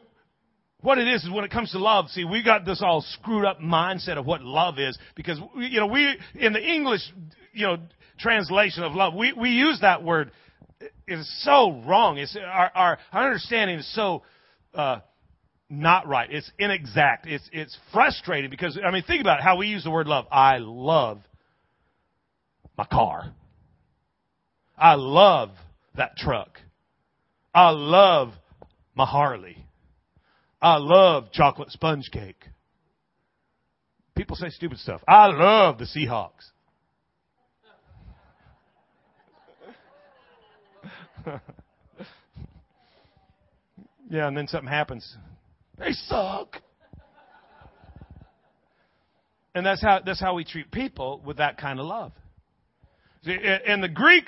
what 0.81 0.97
it 0.97 1.07
is 1.07 1.23
is 1.23 1.29
when 1.29 1.43
it 1.43 1.51
comes 1.51 1.71
to 1.71 1.79
love. 1.79 2.09
See, 2.09 2.23
we 2.25 2.43
got 2.43 2.65
this 2.65 2.81
all 2.81 3.01
screwed 3.01 3.45
up 3.45 3.59
mindset 3.59 4.17
of 4.17 4.25
what 4.25 4.41
love 4.41 4.79
is 4.79 4.97
because 5.15 5.39
you 5.57 5.79
know 5.79 5.87
we 5.87 6.17
in 6.35 6.53
the 6.53 6.61
English 6.61 7.01
you 7.53 7.65
know 7.65 7.77
translation 8.19 8.83
of 8.83 8.93
love 8.93 9.13
we 9.13 9.33
we 9.33 9.49
use 9.49 9.79
that 9.81 10.03
word. 10.03 10.31
It 10.79 10.91
is 11.07 11.43
so 11.43 11.81
wrong. 11.85 12.17
It's 12.17 12.37
our 12.37 12.71
our, 12.73 12.97
our 13.11 13.25
understanding 13.25 13.79
is 13.79 13.95
so. 13.95 14.23
Uh, 14.73 14.99
not 15.69 16.07
right. 16.07 16.31
It's 16.31 16.49
inexact. 16.57 17.27
It's, 17.27 17.49
it's 17.51 17.77
frustrating 17.93 18.49
because, 18.49 18.79
I 18.83 18.91
mean, 18.91 19.03
think 19.03 19.21
about 19.21 19.41
how 19.41 19.57
we 19.57 19.67
use 19.67 19.83
the 19.83 19.91
word 19.91 20.07
love. 20.07 20.25
I 20.31 20.57
love 20.59 21.19
my 22.77 22.85
car. 22.85 23.33
I 24.77 24.95
love 24.95 25.49
that 25.95 26.15
truck. 26.15 26.59
I 27.53 27.71
love 27.71 28.33
my 28.95 29.05
Harley. 29.05 29.57
I 30.61 30.77
love 30.77 31.31
chocolate 31.31 31.71
sponge 31.71 32.09
cake. 32.11 32.43
People 34.15 34.35
say 34.35 34.49
stupid 34.49 34.79
stuff. 34.79 35.01
I 35.07 35.27
love 35.27 35.77
the 35.77 35.85
Seahawks. 35.85 36.51
yeah, 44.09 44.27
and 44.27 44.35
then 44.35 44.47
something 44.47 44.69
happens. 44.69 45.17
They 45.77 45.91
suck. 45.91 46.57
And 49.53 49.65
that's 49.65 49.81
how, 49.81 50.01
that's 50.05 50.19
how 50.19 50.35
we 50.35 50.45
treat 50.45 50.71
people 50.71 51.21
with 51.25 51.37
that 51.37 51.57
kind 51.57 51.79
of 51.79 51.85
love. 51.85 52.11
In 53.25 53.81
the 53.81 53.89
Greek, 53.89 54.25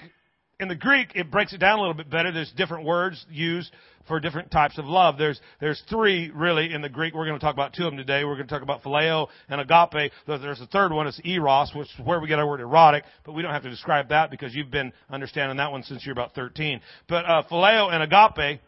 in 0.59 0.67
the 0.67 0.75
Greek, 0.75 1.09
it 1.15 1.31
breaks 1.31 1.53
it 1.53 1.59
down 1.59 1.79
a 1.79 1.81
little 1.81 1.93
bit 1.93 2.09
better. 2.09 2.31
There's 2.31 2.51
different 2.57 2.85
words 2.85 3.25
used 3.29 3.71
for 4.07 4.19
different 4.19 4.51
types 4.51 4.77
of 4.77 4.85
love. 4.85 5.17
There's, 5.17 5.39
there's 5.61 5.81
three 5.89 6.31
really 6.33 6.73
in 6.73 6.81
the 6.81 6.89
Greek. 6.89 7.13
We're 7.13 7.27
going 7.27 7.39
to 7.39 7.45
talk 7.45 7.53
about 7.53 7.73
two 7.73 7.85
of 7.85 7.91
them 7.91 7.97
today. 7.97 8.25
We're 8.25 8.35
going 8.35 8.47
to 8.47 8.53
talk 8.53 8.63
about 8.63 8.81
phileo 8.81 9.27
and 9.47 9.61
agape. 9.61 10.11
There's 10.27 10.59
a 10.59 10.65
third 10.65 10.91
one. 10.91 11.07
It's 11.07 11.21
eros, 11.23 11.71
which 11.75 11.87
is 11.87 12.05
where 12.05 12.19
we 12.19 12.27
get 12.27 12.39
our 12.39 12.47
word 12.47 12.59
erotic, 12.59 13.03
but 13.23 13.33
we 13.33 13.41
don't 13.41 13.53
have 13.53 13.63
to 13.63 13.69
describe 13.69 14.09
that 14.09 14.31
because 14.31 14.53
you've 14.53 14.71
been 14.71 14.91
understanding 15.09 15.57
that 15.57 15.71
one 15.71 15.83
since 15.83 16.05
you're 16.05 16.13
about 16.13 16.33
13. 16.33 16.81
But, 17.07 17.25
uh, 17.25 17.43
phileo 17.49 17.93
and 17.93 18.03
agape, 18.03 18.59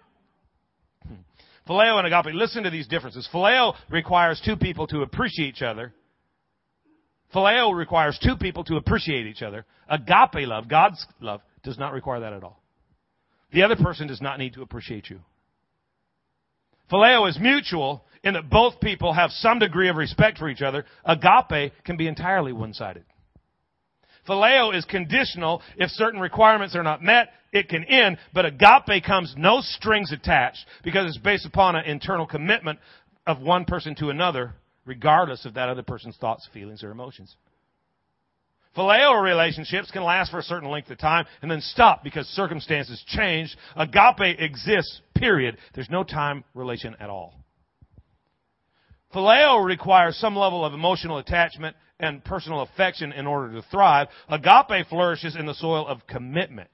Phileo 1.67 1.97
and 1.97 2.07
agape. 2.07 2.33
Listen 2.33 2.63
to 2.63 2.69
these 2.69 2.87
differences. 2.87 3.27
Phileo 3.33 3.73
requires 3.89 4.41
two 4.43 4.55
people 4.55 4.87
to 4.87 5.01
appreciate 5.01 5.49
each 5.49 5.61
other. 5.61 5.93
Phileo 7.33 7.73
requires 7.75 8.19
two 8.21 8.35
people 8.35 8.63
to 8.65 8.75
appreciate 8.75 9.25
each 9.25 9.41
other. 9.41 9.65
Agape 9.89 10.47
love, 10.47 10.67
God's 10.67 11.05
love, 11.19 11.41
does 11.63 11.77
not 11.77 11.93
require 11.93 12.21
that 12.21 12.33
at 12.33 12.43
all. 12.43 12.61
The 13.53 13.63
other 13.63 13.75
person 13.75 14.07
does 14.07 14.21
not 14.21 14.39
need 14.39 14.53
to 14.53 14.61
appreciate 14.61 15.09
you. 15.09 15.19
Phileo 16.91 17.29
is 17.29 17.39
mutual 17.39 18.03
in 18.23 18.33
that 18.33 18.49
both 18.49 18.79
people 18.81 19.13
have 19.13 19.31
some 19.31 19.59
degree 19.59 19.89
of 19.89 19.95
respect 19.95 20.37
for 20.37 20.49
each 20.49 20.61
other. 20.61 20.85
Agape 21.05 21.71
can 21.83 21.97
be 21.97 22.07
entirely 22.07 22.53
one-sided. 22.53 23.05
Phileo 24.27 24.75
is 24.75 24.85
conditional. 24.85 25.61
If 25.77 25.89
certain 25.91 26.19
requirements 26.19 26.75
are 26.75 26.83
not 26.83 27.01
met, 27.01 27.29
it 27.51 27.69
can 27.69 27.83
end. 27.85 28.17
But 28.33 28.45
agape 28.45 29.03
comes 29.05 29.33
no 29.37 29.61
strings 29.61 30.11
attached 30.11 30.65
because 30.83 31.07
it's 31.07 31.17
based 31.17 31.45
upon 31.45 31.75
an 31.75 31.85
internal 31.85 32.27
commitment 32.27 32.79
of 33.25 33.41
one 33.41 33.65
person 33.65 33.95
to 33.95 34.09
another, 34.09 34.53
regardless 34.85 35.45
of 35.45 35.55
that 35.55 35.69
other 35.69 35.83
person's 35.83 36.17
thoughts, 36.17 36.47
feelings, 36.53 36.83
or 36.83 36.91
emotions. 36.91 37.35
Phileo 38.75 39.21
relationships 39.21 39.91
can 39.91 40.03
last 40.03 40.31
for 40.31 40.39
a 40.39 40.43
certain 40.43 40.69
length 40.69 40.89
of 40.89 40.97
time 40.97 41.25
and 41.41 41.51
then 41.51 41.59
stop 41.59 42.03
because 42.03 42.25
circumstances 42.27 43.03
change. 43.07 43.55
Agape 43.75 44.39
exists, 44.39 45.01
period. 45.13 45.57
There's 45.75 45.89
no 45.89 46.03
time 46.03 46.45
relation 46.53 46.95
at 46.99 47.09
all. 47.09 47.35
Phileo 49.13 49.63
requires 49.65 50.15
some 50.15 50.37
level 50.37 50.63
of 50.63 50.73
emotional 50.73 51.17
attachment 51.17 51.75
and 52.01 52.23
personal 52.23 52.61
affection 52.61 53.13
in 53.13 53.27
order 53.27 53.53
to 53.53 53.61
thrive. 53.69 54.07
Agape 54.27 54.87
flourishes 54.89 55.35
in 55.35 55.45
the 55.45 55.53
soil 55.53 55.87
of 55.87 56.05
commitment. 56.07 56.69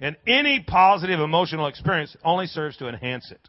And 0.00 0.16
any 0.26 0.64
positive 0.66 1.20
emotional 1.20 1.66
experience 1.66 2.16
only 2.24 2.46
serves 2.46 2.76
to 2.78 2.88
enhance 2.88 3.30
it. 3.30 3.48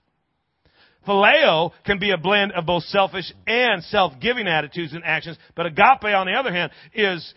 Phileo 1.08 1.72
can 1.86 2.00
be 2.00 2.12
a 2.12 2.18
blend 2.18 2.54
of 2.54 2.66
both 2.66 2.84
selfish 2.84 3.32
and 3.46 3.84
self-giving 3.84 4.48
attitudes 4.48 4.94
and 4.94 5.04
actions, 5.04 5.38
but 5.56 5.66
agape, 5.66 6.04
on 6.04 6.28
the 6.28 6.34
other 6.34 6.52
hand, 6.52 6.72
is 6.94 7.34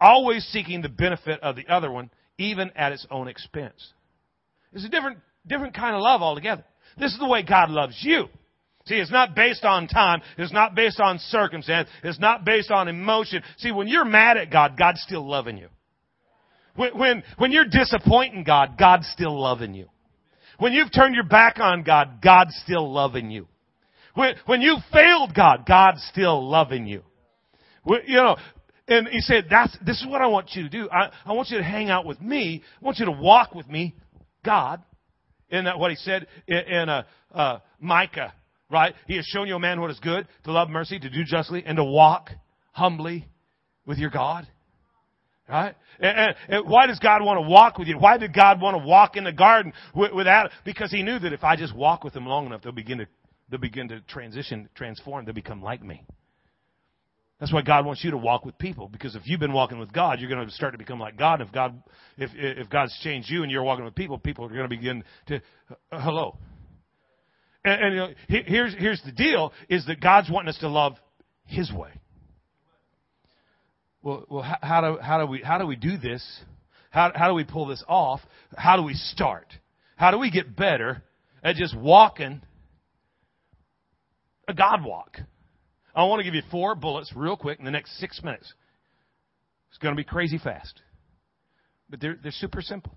always 0.00 0.44
seeking 0.44 0.82
the 0.82 0.88
benefit 0.88 1.40
of 1.40 1.56
the 1.56 1.66
other 1.68 1.90
one, 1.90 2.10
even 2.36 2.70
at 2.76 2.92
its 2.92 3.06
own 3.10 3.26
expense. 3.26 3.92
It's 4.72 4.84
a 4.84 4.88
different, 4.88 5.18
different 5.46 5.74
kind 5.74 5.96
of 5.96 6.02
love 6.02 6.20
altogether. 6.20 6.64
This 6.98 7.12
is 7.12 7.18
the 7.18 7.28
way 7.28 7.42
God 7.42 7.70
loves 7.70 7.96
you. 8.00 8.26
See, 8.88 8.94
it's 8.94 9.10
not 9.10 9.34
based 9.34 9.64
on 9.64 9.86
time. 9.86 10.22
It's 10.38 10.52
not 10.52 10.74
based 10.74 10.98
on 10.98 11.18
circumstance. 11.18 11.88
It's 12.02 12.18
not 12.18 12.44
based 12.44 12.70
on 12.70 12.88
emotion. 12.88 13.42
See, 13.58 13.70
when 13.70 13.86
you're 13.86 14.06
mad 14.06 14.38
at 14.38 14.50
God, 14.50 14.76
God's 14.78 15.02
still 15.02 15.28
loving 15.28 15.58
you. 15.58 15.68
When, 16.74 16.96
when, 16.98 17.22
when 17.36 17.52
you're 17.52 17.66
disappointing 17.66 18.44
God, 18.44 18.76
God's 18.78 19.06
still 19.08 19.38
loving 19.38 19.74
you. 19.74 19.88
When 20.58 20.72
you've 20.72 20.92
turned 20.92 21.14
your 21.14 21.24
back 21.24 21.58
on 21.60 21.82
God, 21.82 22.20
God's 22.22 22.58
still 22.64 22.90
loving 22.90 23.30
you. 23.30 23.46
When, 24.14 24.34
when 24.46 24.62
you 24.62 24.78
failed 24.92 25.34
God, 25.34 25.64
God's 25.66 26.02
still 26.10 26.48
loving 26.48 26.86
you. 26.86 27.02
When, 27.84 28.00
you 28.06 28.16
know, 28.16 28.36
and 28.88 29.06
he 29.08 29.20
said, 29.20 29.48
that's, 29.50 29.76
this 29.84 30.00
is 30.00 30.06
what 30.06 30.22
I 30.22 30.28
want 30.28 30.52
you 30.54 30.62
to 30.62 30.68
do. 30.70 30.88
I, 30.90 31.10
I 31.26 31.32
want 31.34 31.50
you 31.50 31.58
to 31.58 31.64
hang 31.64 31.90
out 31.90 32.06
with 32.06 32.22
me. 32.22 32.62
I 32.80 32.84
want 32.84 32.98
you 32.98 33.04
to 33.04 33.12
walk 33.12 33.54
with 33.54 33.68
me, 33.68 33.94
God. 34.44 34.82
Isn't 35.50 35.66
that 35.66 35.78
what 35.78 35.90
he 35.90 35.96
said 35.96 36.26
in, 36.46 36.56
in 36.56 36.88
uh, 36.88 37.02
uh, 37.34 37.58
Micah 37.80 38.32
right? 38.70 38.94
He 39.06 39.16
has 39.16 39.24
shown 39.26 39.48
you 39.48 39.56
a 39.56 39.60
man 39.60 39.80
what 39.80 39.90
is 39.90 40.00
good, 40.00 40.26
to 40.44 40.52
love 40.52 40.68
mercy, 40.68 40.98
to 40.98 41.10
do 41.10 41.24
justly, 41.24 41.62
and 41.64 41.76
to 41.76 41.84
walk 41.84 42.30
humbly 42.72 43.26
with 43.86 43.98
your 43.98 44.10
God. 44.10 44.46
Right? 45.48 45.74
And, 45.98 46.18
and, 46.18 46.34
and 46.48 46.68
why 46.68 46.86
does 46.86 46.98
God 46.98 47.22
want 47.22 47.38
to 47.38 47.48
walk 47.48 47.78
with 47.78 47.88
you? 47.88 47.98
Why 47.98 48.18
did 48.18 48.34
God 48.34 48.60
want 48.60 48.76
to 48.76 48.86
walk 48.86 49.16
in 49.16 49.24
the 49.24 49.32
garden 49.32 49.72
with, 49.94 50.12
with 50.12 50.26
Adam? 50.26 50.52
Because 50.64 50.90
he 50.90 51.02
knew 51.02 51.18
that 51.18 51.32
if 51.32 51.42
I 51.42 51.56
just 51.56 51.74
walk 51.74 52.04
with 52.04 52.14
him 52.14 52.26
long 52.26 52.46
enough, 52.46 52.60
they'll 52.62 52.72
begin 52.72 52.98
to, 52.98 53.06
they'll 53.48 53.58
begin 53.58 53.88
to 53.88 54.00
transition, 54.02 54.68
transform, 54.74 55.24
they'll 55.24 55.34
become 55.34 55.62
like 55.62 55.82
me. 55.82 56.04
That's 57.40 57.52
why 57.52 57.62
God 57.62 57.86
wants 57.86 58.02
you 58.04 58.10
to 58.10 58.18
walk 58.18 58.44
with 58.44 58.58
people. 58.58 58.88
Because 58.88 59.14
if 59.14 59.22
you've 59.24 59.40
been 59.40 59.52
walking 59.52 59.78
with 59.78 59.92
God, 59.92 60.18
you're 60.20 60.28
going 60.28 60.44
to 60.44 60.52
start 60.52 60.72
to 60.72 60.78
become 60.78 60.98
like 60.98 61.16
God. 61.16 61.40
If 61.40 61.52
God, 61.52 61.82
if, 62.16 62.30
if 62.34 62.68
God's 62.68 62.98
changed 63.02 63.30
you 63.30 63.42
and 63.42 63.50
you're 63.50 63.62
walking 63.62 63.84
with 63.84 63.94
people, 63.94 64.18
people 64.18 64.44
are 64.44 64.48
going 64.48 64.62
to 64.62 64.68
begin 64.68 65.04
to, 65.28 65.36
uh, 65.92 66.00
hello, 66.00 66.36
and, 67.68 67.82
and 67.82 67.94
you 67.94 68.00
know, 68.00 68.42
here's, 68.46 68.74
here's 68.74 69.02
the 69.02 69.12
deal 69.12 69.52
is 69.68 69.86
that 69.86 70.00
God's 70.00 70.30
wanting 70.30 70.48
us 70.48 70.58
to 70.58 70.68
love 70.68 70.94
His 71.44 71.72
way. 71.72 71.90
Well, 74.02 74.24
well, 74.28 74.42
how, 74.42 74.56
how 74.62 74.80
do, 74.80 74.98
how 75.00 75.18
do 75.18 75.26
we, 75.30 75.42
how 75.42 75.58
do 75.58 75.66
we 75.66 75.76
do 75.76 75.98
this? 75.98 76.24
How, 76.90 77.12
how 77.14 77.28
do 77.28 77.34
we 77.34 77.44
pull 77.44 77.66
this 77.66 77.82
off? 77.88 78.20
How 78.56 78.76
do 78.76 78.82
we 78.82 78.94
start? 78.94 79.46
How 79.96 80.10
do 80.10 80.18
we 80.18 80.30
get 80.30 80.56
better 80.56 81.02
at 81.42 81.56
just 81.56 81.76
walking 81.76 82.40
a 84.46 84.54
God 84.54 84.84
walk? 84.84 85.18
I 85.94 86.04
want 86.04 86.20
to 86.20 86.24
give 86.24 86.34
you 86.34 86.42
four 86.50 86.74
bullets 86.74 87.12
real 87.14 87.36
quick 87.36 87.58
in 87.58 87.64
the 87.64 87.70
next 87.70 87.98
six 87.98 88.22
minutes. 88.22 88.52
It's 89.70 89.78
going 89.78 89.94
to 89.94 89.96
be 89.96 90.04
crazy 90.04 90.38
fast. 90.38 90.80
But 91.90 92.00
they're, 92.00 92.16
they're 92.22 92.32
super 92.32 92.62
simple. 92.62 92.96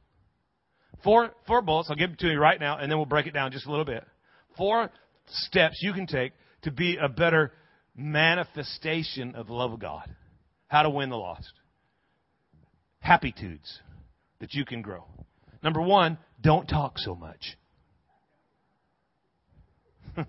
Four, 1.03 1.31
four 1.47 1.61
bullets. 1.61 1.89
I'll 1.89 1.95
give 1.95 2.11
them 2.11 2.17
to 2.19 2.27
you 2.27 2.39
right 2.39 2.59
now, 2.59 2.77
and 2.77 2.91
then 2.91 2.97
we'll 2.99 3.07
break 3.07 3.25
it 3.25 3.33
down 3.33 3.51
just 3.51 3.65
a 3.65 3.71
little 3.71 3.85
bit 3.85 4.05
four 4.57 4.89
steps 5.27 5.79
you 5.81 5.93
can 5.93 6.07
take 6.07 6.33
to 6.63 6.71
be 6.71 6.97
a 6.97 7.09
better 7.09 7.51
manifestation 7.95 9.35
of 9.35 9.47
the 9.47 9.53
love 9.53 9.73
of 9.73 9.79
God. 9.79 10.09
How 10.67 10.83
to 10.83 10.89
win 10.89 11.09
the 11.09 11.17
lost. 11.17 11.51
Happitudes 12.99 13.79
that 14.39 14.53
you 14.53 14.65
can 14.65 14.81
grow. 14.81 15.05
Number 15.63 15.81
one, 15.81 16.17
don't 16.41 16.67
talk 16.67 16.97
so 16.97 17.15
much. 17.15 17.57
it's 20.17 20.27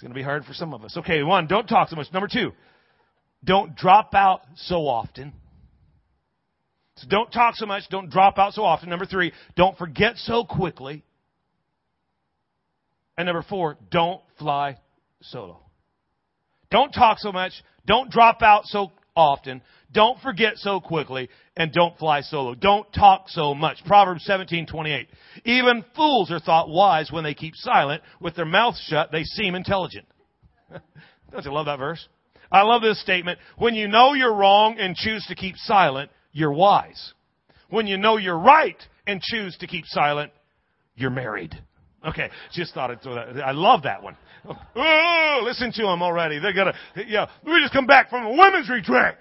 going 0.00 0.10
to 0.10 0.14
be 0.14 0.22
hard 0.22 0.44
for 0.44 0.54
some 0.54 0.74
of 0.74 0.84
us. 0.84 0.96
Okay, 0.96 1.22
one, 1.22 1.46
don't 1.46 1.66
talk 1.66 1.88
so 1.88 1.96
much. 1.96 2.06
Number 2.12 2.28
two, 2.30 2.52
don't 3.44 3.76
drop 3.76 4.14
out 4.14 4.42
so 4.56 4.86
often. 4.86 5.32
So 6.96 7.08
don't 7.08 7.30
talk 7.30 7.56
so 7.56 7.66
much. 7.66 7.84
Don't 7.90 8.10
drop 8.10 8.38
out 8.38 8.52
so 8.54 8.62
often. 8.62 8.88
Number 8.88 9.06
three, 9.06 9.32
don't 9.56 9.76
forget 9.76 10.16
so 10.16 10.44
quickly. 10.44 11.04
And 13.16 13.26
number 13.26 13.44
four, 13.48 13.76
don't 13.90 14.20
fly 14.38 14.78
solo. 15.22 15.60
Don't 16.70 16.92
talk 16.92 17.18
so 17.18 17.30
much. 17.30 17.52
Don't 17.86 18.10
drop 18.10 18.42
out 18.42 18.66
so 18.66 18.92
often. 19.14 19.62
Don't 19.92 20.18
forget 20.20 20.54
so 20.56 20.80
quickly. 20.80 21.28
And 21.56 21.72
don't 21.72 21.96
fly 21.98 22.22
solo. 22.22 22.54
Don't 22.54 22.92
talk 22.92 23.28
so 23.28 23.54
much. 23.54 23.84
Proverbs 23.84 24.24
17:28. 24.26 25.06
Even 25.44 25.84
fools 25.94 26.32
are 26.32 26.40
thought 26.40 26.68
wise 26.68 27.12
when 27.12 27.22
they 27.22 27.34
keep 27.34 27.54
silent. 27.54 28.02
With 28.20 28.34
their 28.34 28.44
mouths 28.44 28.80
shut, 28.88 29.12
they 29.12 29.22
seem 29.22 29.54
intelligent. 29.54 30.06
Don't 31.30 31.44
you 31.44 31.52
love 31.52 31.66
that 31.66 31.78
verse? 31.78 32.08
I 32.50 32.62
love 32.62 32.82
this 32.82 33.00
statement. 33.00 33.38
When 33.56 33.74
you 33.74 33.88
know 33.88 34.14
you're 34.14 34.34
wrong 34.34 34.78
and 34.78 34.94
choose 34.96 35.24
to 35.26 35.34
keep 35.34 35.56
silent, 35.56 36.10
you're 36.32 36.52
wise. 36.52 37.12
When 37.68 37.86
you 37.86 37.96
know 37.96 38.16
you're 38.16 38.38
right 38.38 38.76
and 39.06 39.20
choose 39.20 39.56
to 39.58 39.66
keep 39.66 39.84
silent, 39.86 40.32
you're 40.94 41.10
married. 41.10 41.54
Okay, 42.06 42.30
just 42.52 42.74
thought 42.74 42.90
I'd 42.90 43.02
throw 43.02 43.14
that. 43.14 43.42
I 43.42 43.52
love 43.52 43.84
that 43.84 44.02
one. 44.02 44.16
Oh, 44.76 45.40
listen 45.42 45.72
to 45.72 45.82
them 45.82 46.02
already. 46.02 46.38
They're 46.38 46.52
gonna, 46.52 46.74
yeah, 47.06 47.30
we 47.44 47.60
just 47.60 47.72
come 47.72 47.86
back 47.86 48.10
from 48.10 48.26
a 48.26 48.30
women's 48.30 48.68
retreat. 48.68 49.14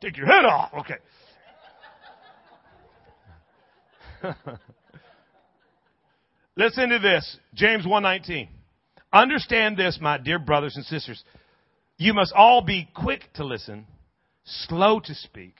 Take 0.00 0.16
your 0.16 0.26
head 0.26 0.44
off. 0.44 0.72
Okay. 0.74 0.94
listen 6.56 6.90
to 6.90 6.98
this. 6.98 7.38
James 7.54 7.86
119. 7.86 8.48
Understand 9.12 9.76
this, 9.76 9.98
my 10.00 10.18
dear 10.18 10.38
brothers 10.38 10.76
and 10.76 10.84
sisters. 10.84 11.24
You 11.96 12.14
must 12.14 12.32
all 12.34 12.62
be 12.62 12.88
quick 12.94 13.24
to 13.34 13.44
listen, 13.44 13.86
slow 14.44 15.00
to 15.00 15.14
speak, 15.14 15.54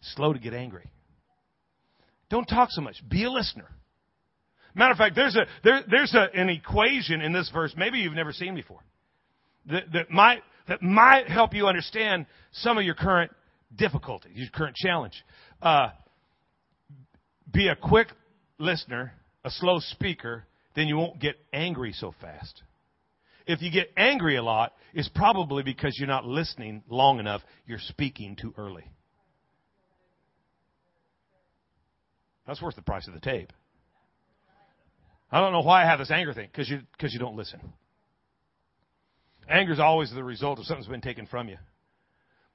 slow 0.00 0.32
to 0.32 0.38
get 0.38 0.52
angry. 0.52 0.90
Don't 2.30 2.46
talk 2.46 2.70
so 2.70 2.80
much. 2.80 2.96
Be 3.08 3.24
a 3.24 3.30
listener. 3.30 3.68
Matter 4.74 4.92
of 4.92 4.98
fact, 4.98 5.16
there's 5.16 5.34
a 5.34 5.46
there, 5.64 5.80
there's 5.90 6.14
a, 6.14 6.28
an 6.34 6.48
equation 6.48 7.20
in 7.20 7.32
this 7.32 7.50
verse 7.52 7.74
maybe 7.76 7.98
you've 7.98 8.14
never 8.14 8.32
seen 8.32 8.54
before 8.54 8.80
that, 9.66 9.90
that 9.92 10.10
might 10.10 10.42
that 10.68 10.82
might 10.82 11.28
help 11.28 11.54
you 11.54 11.66
understand 11.66 12.26
some 12.52 12.78
of 12.78 12.84
your 12.84 12.94
current 12.94 13.32
difficulties, 13.74 14.32
your 14.34 14.48
current 14.52 14.76
challenge. 14.76 15.24
Uh, 15.62 15.88
be 17.52 17.68
a 17.68 17.76
quick 17.76 18.08
listener, 18.58 19.12
a 19.44 19.50
slow 19.50 19.78
speaker, 19.78 20.44
then 20.76 20.86
you 20.86 20.96
won't 20.96 21.18
get 21.20 21.36
angry 21.52 21.92
so 21.92 22.14
fast. 22.20 22.62
If 23.46 23.62
you 23.62 23.72
get 23.72 23.90
angry 23.96 24.36
a 24.36 24.42
lot, 24.42 24.74
it's 24.92 25.08
probably 25.08 25.62
because 25.62 25.96
you're 25.98 26.06
not 26.06 26.26
listening 26.26 26.82
long 26.88 27.18
enough. 27.18 27.40
You're 27.66 27.78
speaking 27.78 28.36
too 28.36 28.52
early. 28.58 28.84
That's 32.48 32.62
worth 32.62 32.76
the 32.76 32.82
price 32.82 33.06
of 33.06 33.12
the 33.14 33.20
tape. 33.20 33.52
I 35.30 35.38
don't 35.38 35.52
know 35.52 35.60
why 35.60 35.82
I 35.82 35.86
have 35.86 35.98
this 35.98 36.10
anger 36.10 36.32
thing, 36.32 36.48
because 36.50 36.68
you, 36.68 36.80
cause 36.98 37.12
you 37.12 37.18
don't 37.18 37.36
listen. 37.36 37.60
Anger 39.50 39.74
is 39.74 39.80
always 39.80 40.10
the 40.10 40.24
result 40.24 40.58
of 40.58 40.64
something's 40.64 40.88
been 40.88 41.02
taken 41.02 41.26
from 41.26 41.50
you. 41.50 41.58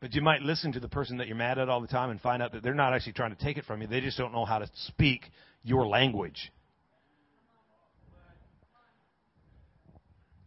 But 0.01 0.15
you 0.15 0.21
might 0.23 0.41
listen 0.41 0.71
to 0.73 0.79
the 0.79 0.89
person 0.89 1.17
that 1.17 1.27
you're 1.27 1.37
mad 1.37 1.59
at 1.59 1.69
all 1.69 1.79
the 1.79 1.87
time 1.87 2.09
and 2.09 2.19
find 2.19 2.41
out 2.41 2.53
that 2.53 2.63
they're 2.63 2.73
not 2.73 2.93
actually 2.93 3.13
trying 3.13 3.35
to 3.35 3.41
take 3.41 3.57
it 3.57 3.65
from 3.65 3.81
you. 3.81 3.87
They 3.87 4.01
just 4.01 4.17
don't 4.17 4.33
know 4.33 4.45
how 4.45 4.57
to 4.57 4.67
speak 4.87 5.29
your 5.63 5.85
language. 5.85 6.51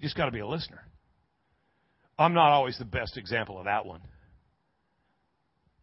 You 0.00 0.02
just 0.02 0.16
got 0.16 0.26
to 0.26 0.32
be 0.32 0.40
a 0.40 0.46
listener. 0.46 0.82
I'm 2.18 2.34
not 2.34 2.50
always 2.50 2.76
the 2.78 2.84
best 2.84 3.16
example 3.16 3.58
of 3.58 3.66
that 3.66 3.86
one. 3.86 4.00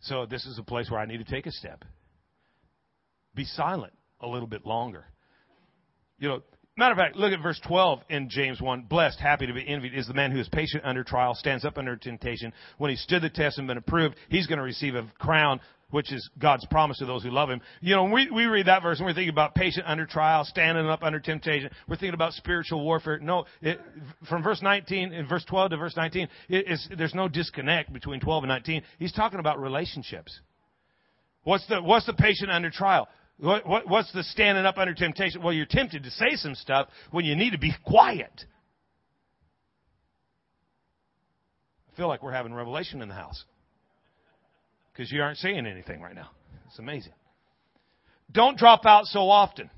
So 0.02 0.26
this 0.26 0.46
is 0.46 0.60
a 0.60 0.64
place 0.64 0.92
where 0.92 1.00
I 1.00 1.06
need 1.06 1.26
to 1.26 1.32
take 1.32 1.46
a 1.46 1.52
step. 1.52 1.86
Be 3.36 3.46
silent 3.46 3.94
a 4.20 4.28
little 4.28 4.48
bit 4.48 4.66
longer. 4.66 5.06
You 6.20 6.30
know, 6.30 6.44
matter 6.78 6.94
of 6.94 6.98
fact, 6.98 7.16
look 7.16 7.34
at 7.34 7.42
verse 7.42 7.60
12 7.68 8.02
in 8.10 8.30
James 8.30 8.62
1. 8.62 8.84
Blessed, 8.84 9.20
happy 9.20 9.48
to 9.48 9.54
be 9.54 9.68
envied 9.68 9.94
is 9.94 10.08
the 10.08 10.14
man 10.14 10.32
who 10.32 10.40
is 10.40 10.48
patient 10.50 10.84
under 10.86 11.04
trial, 11.04 11.36
stands 11.36 11.66
up 11.66 11.78
under 11.78 11.96
temptation. 11.96 12.54
When 12.78 12.92
he 12.92 12.98
stood 12.98 13.22
the 13.22 13.30
test 13.30 13.58
and 13.58 13.68
been 13.68 13.78
approved, 13.78 14.16
he's 14.30 14.48
going 14.48 14.60
to 14.60 14.64
receive 14.64 14.96
a 14.96 15.12
crown 15.20 15.60
which 15.94 16.12
is 16.12 16.28
God's 16.40 16.66
promise 16.66 16.98
to 16.98 17.06
those 17.06 17.22
who 17.22 17.30
love 17.30 17.52
Him. 17.52 17.62
You 17.80 17.96
know, 17.96 18.06
we, 18.06 18.28
we 18.32 18.46
read 18.46 18.66
that 18.66 18.82
verse 18.82 18.98
and 18.98 19.06
we're 19.06 19.14
thinking 19.14 19.30
about 19.30 19.54
patient 19.54 19.86
under 19.88 20.08
trial, 20.08 20.44
standing 20.44 20.88
up 20.88 21.04
under 21.04 21.20
temptation, 21.20 21.70
we're 21.88 21.98
thinking 21.98 22.16
about 22.16 22.34
spiritual 22.34 22.84
warfare. 22.84 23.20
No, 23.20 23.46
it, 23.62 23.80
from 24.28 24.42
verse 24.42 24.60
19, 24.64 25.14
in 25.14 25.28
verse 25.28 25.46
12 25.46 25.70
to 25.70 25.78
verse 25.78 25.96
19, 25.96 26.28
there's 26.98 27.14
no 27.14 27.28
disconnect 27.28 27.94
between 27.94 28.20
12 28.20 28.44
and 28.44 28.50
19. 28.50 28.82
He's 28.98 29.14
talking 29.14 29.40
about 29.40 29.62
relationships. 29.62 30.40
What's 31.44 31.68
the, 31.68 31.80
what's 31.80 32.08
the 32.08 32.14
patient 32.14 32.50
under 32.50 32.72
trial? 32.72 33.08
What, 33.40 33.68
what, 33.68 33.90
what's 33.90 34.12
the 34.14 34.24
standing 34.24 34.66
up 34.66 34.78
under 34.78 34.94
temptation? 34.94 35.42
Well, 35.42 35.54
you're 35.54 35.66
tempted 35.66 36.04
to 36.04 36.12
say 36.12 36.36
some 36.36 36.56
stuff 36.56 36.88
when 37.12 37.26
you 37.26 37.36
need 37.36 37.52
to 37.52 37.58
be 37.58 37.74
quiet. 37.86 38.46
I 41.92 41.98
feel 41.98 42.08
like 42.08 42.24
we're 42.24 42.32
having 42.32 42.54
revelation 42.54 43.02
in 43.02 43.10
the 43.10 43.16
house 43.16 43.44
because 44.92 45.12
you 45.12 45.22
aren't 45.22 45.38
saying 45.38 45.66
anything 45.66 46.02
right 46.02 46.16
now. 46.16 46.30
It's 46.68 46.80
amazing. 46.80 47.14
Don't 48.32 48.58
drop 48.58 48.86
out 48.86 49.06
so 49.06 49.30
often. 49.30 49.70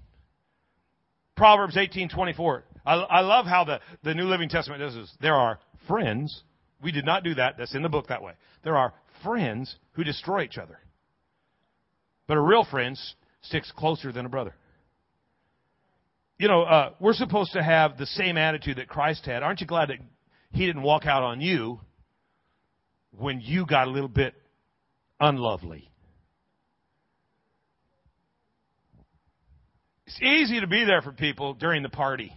Proverbs 1.35 1.75
18:24. 1.75 2.63
I, 2.85 2.93
I 2.93 3.21
love 3.21 3.45
how 3.45 3.63
the, 3.65 3.79
the 4.03 4.13
New 4.13 4.25
Living 4.25 4.47
Testament 4.47 4.81
does 4.81 4.93
this. 4.93 5.11
There 5.19 5.33
are 5.33 5.59
friends. 5.87 6.43
We 6.81 6.91
did 6.91 7.05
not 7.05 7.23
do 7.23 7.33
that. 7.35 7.57
That's 7.57 7.75
in 7.75 7.81
the 7.81 7.89
book 7.89 8.07
that 8.07 8.21
way. 8.21 8.33
There 8.63 8.77
are 8.77 8.93
friends 9.23 9.75
who 9.93 10.03
destroy 10.03 10.43
each 10.43 10.57
other. 10.57 10.79
But 12.27 12.37
a 12.37 12.41
real 12.41 12.63
friend 12.63 12.97
sticks 13.47 13.71
closer 13.75 14.11
than 14.11 14.25
a 14.25 14.29
brother. 14.29 14.53
You 16.37 16.47
know, 16.47 16.63
uh, 16.63 16.91
we're 16.99 17.13
supposed 17.13 17.53
to 17.53 17.63
have 17.63 17.97
the 17.97 18.05
same 18.05 18.37
attitude 18.37 18.77
that 18.77 18.89
Christ 18.89 19.25
had. 19.25 19.41
Aren't 19.41 19.61
you 19.61 19.67
glad 19.67 19.89
that 19.89 19.97
He 20.51 20.65
didn't 20.65 20.83
walk 20.83 21.05
out 21.05 21.23
on 21.23 21.39
you 21.39 21.79
when 23.17 23.39
you 23.41 23.65
got 23.65 23.87
a 23.87 23.91
little 23.91 24.09
bit 24.09 24.33
unlovely. 25.19 25.89
It's 30.07 30.21
easy 30.21 30.59
to 30.59 30.67
be 30.67 30.85
there 30.85 31.01
for 31.01 31.11
people 31.11 31.53
during 31.53 31.83
the 31.83 31.89
party. 31.89 32.31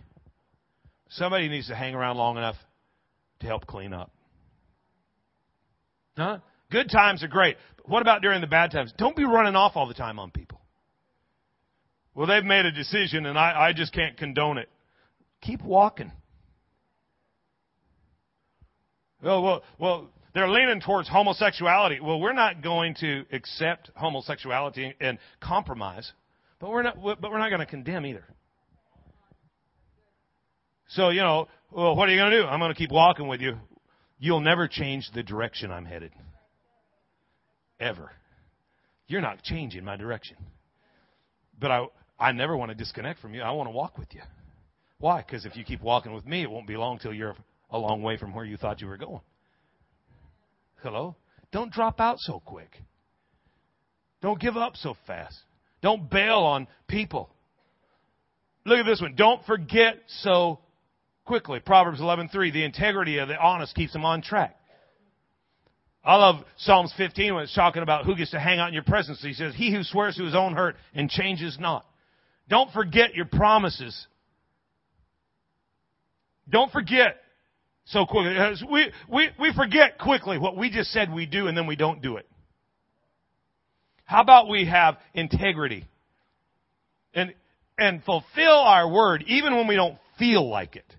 Somebody 1.11 1.49
needs 1.49 1.69
to 1.69 1.75
hang 1.75 1.95
around 1.95 2.17
long 2.17 2.37
enough 2.37 2.57
to 3.41 3.47
help 3.47 3.67
clean 3.67 3.93
up. 3.93 4.11
Huh? 6.17 6.39
Good 6.71 6.91
times 6.91 7.23
are 7.23 7.29
great. 7.29 7.57
But 7.77 7.89
what 7.89 8.03
about 8.03 8.23
during 8.23 8.41
the 8.41 8.47
bad 8.47 8.73
times? 8.73 8.93
Don't 8.97 9.17
be 9.17 9.25
running 9.25 9.55
off 9.55 9.73
all 9.77 9.87
the 9.87 9.95
time 9.95 10.19
on 10.19 10.31
people. 10.31 10.58
Well, 12.19 12.27
they've 12.27 12.45
made 12.45 12.67
a 12.67 12.73
decision 12.73 13.27
and 13.27 13.39
I, 13.39 13.69
I 13.69 13.73
just 13.73 13.93
can't 13.93 14.17
condone 14.17 14.59
it. 14.59 14.69
Keep 15.41 15.63
walking. 15.63 16.11
Well, 19.23 19.41
well, 19.41 19.63
well, 19.79 20.11
they're 20.35 20.49
leaning 20.49 20.81
towards 20.81 21.09
homosexuality. 21.09 22.01
Well, 22.01 22.19
we're 22.19 22.33
not 22.33 22.61
going 22.61 22.97
to 22.97 23.25
accept 23.31 23.93
homosexuality 23.95 24.97
and 25.01 25.21
compromise, 25.41 26.13
but 26.59 26.71
we're 26.71 26.83
not, 26.83 26.97
but 27.01 27.31
we're 27.31 27.39
not 27.39 27.51
going 27.51 27.61
to 27.61 27.67
condemn 27.67 28.05
either. 28.05 28.25
So, 30.89 31.11
you 31.11 31.21
know, 31.21 31.47
well, 31.71 31.95
what 31.95 32.09
are 32.09 32.13
you 32.13 32.19
going 32.19 32.33
to 32.33 32.43
do? 32.43 32.47
I'm 32.49 32.59
going 32.59 32.75
to 32.75 32.79
keep 32.79 32.91
walking 32.91 33.29
with 33.29 33.41
you. 33.41 33.59
You'll 34.19 34.41
never 34.41 34.67
change 34.67 35.09
the 35.15 35.23
direction 35.23 35.71
I'm 35.71 35.85
headed. 35.85 36.11
Ever. 37.79 38.11
You're 39.07 39.21
not 39.21 39.41
changing 39.45 39.85
my 39.85 39.97
direction. 39.97 40.37
But 41.61 41.71
I, 41.71 41.87
I 42.19 42.33
never 42.33 42.57
want 42.57 42.71
to 42.71 42.75
disconnect 42.75 43.21
from 43.21 43.35
you. 43.35 43.43
I 43.43 43.51
want 43.53 43.69
to 43.69 43.73
walk 43.73 43.97
with 43.97 44.13
you. 44.15 44.23
Why? 44.99 45.23
Because 45.23 45.45
if 45.47 45.57
you 45.57 45.65
keep 45.65 45.81
walking 45.81 46.13
with 46.13 46.27
me, 46.27 46.43
it 46.43 46.51
won't 46.51 46.67
be 46.67 46.77
long 46.77 46.99
till 46.99 47.13
you're 47.13 47.37
a 47.71 47.79
long 47.79 48.03
way 48.03 48.17
from 48.17 48.35
where 48.35 48.45
you 48.45 48.57
thought 48.57 48.81
you 48.81 48.89
were 48.89 48.97
going. 48.97 49.21
Hello? 50.83 51.15
Don't 51.53 51.73
drop 51.73 52.01
out 52.01 52.19
so 52.19 52.41
quick. 52.45 52.71
Don't 54.21 54.41
give 54.41 54.57
up 54.57 54.77
so 54.77 54.97
fast. 55.07 55.39
Don't 55.81 56.11
bail 56.11 56.39
on 56.39 56.67
people. 56.89 57.31
Look 58.65 58.81
at 58.81 58.87
this 58.87 59.01
one. 59.01 59.15
Don't 59.15 59.45
forget 59.47 59.99
so 60.09 60.59
quickly. 61.25 61.61
Proverbs 61.61 62.01
11:3. 62.01 62.51
The 62.51 62.65
integrity 62.65 63.19
of 63.19 63.29
the 63.29 63.39
honest 63.39 63.75
keeps 63.75 63.93
them 63.93 64.05
on 64.05 64.23
track. 64.23 64.57
I 66.05 66.17
love 66.17 66.45
Psalms 66.57 66.93
15 66.97 67.35
when 67.35 67.45
it's 67.45 67.55
talking 67.55 67.83
about 67.83 68.07
who 68.07 68.17
gets 68.17 68.33
to 68.33 68.41
hang 68.41 68.59
out 68.59 68.69
in 68.69 68.75
your 68.75 68.83
presence. 68.83 69.23
He 69.23 69.35
says, 69.35 69.55
"He 69.55 69.71
who 69.71 69.85
swears 69.85 70.17
to 70.17 70.25
his 70.25 70.35
own 70.35 70.55
hurt 70.55 70.77
and 70.95 71.09
changes 71.09 71.59
not." 71.59 71.87
Don't 72.49 72.73
forget 72.73 73.15
your 73.15 73.27
promises. 73.27 74.07
Don't 76.49 76.73
forget 76.73 77.17
so 77.87 78.07
quickly. 78.07 78.35
We, 78.71 78.93
we, 79.11 79.29
we 79.39 79.53
forget 79.55 79.99
quickly 79.99 80.39
what 80.39 80.57
we 80.57 80.71
just 80.71 80.91
said 80.91 81.13
we 81.13 81.27
do 81.27 81.47
and 81.47 81.57
then 81.57 81.67
we 81.67 81.77
don't 81.77 82.01
do 82.01 82.17
it. 82.17 82.27
How 84.05 84.23
about 84.23 84.49
we 84.49 84.67
have 84.67 84.97
integrity 85.13 85.87
and, 87.13 87.35
and 87.79 88.03
fulfill 88.05 88.51
our 88.51 88.91
word 88.91 89.25
even 89.27 89.55
when 89.55 89.67
we 89.67 89.77
don't 89.77 89.99
feel 90.19 90.49
like 90.49 90.77
it. 90.77 90.95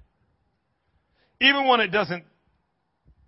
Even 1.41 1.67
when 1.67 1.79
it 1.79 1.87
doesn't 1.87 2.25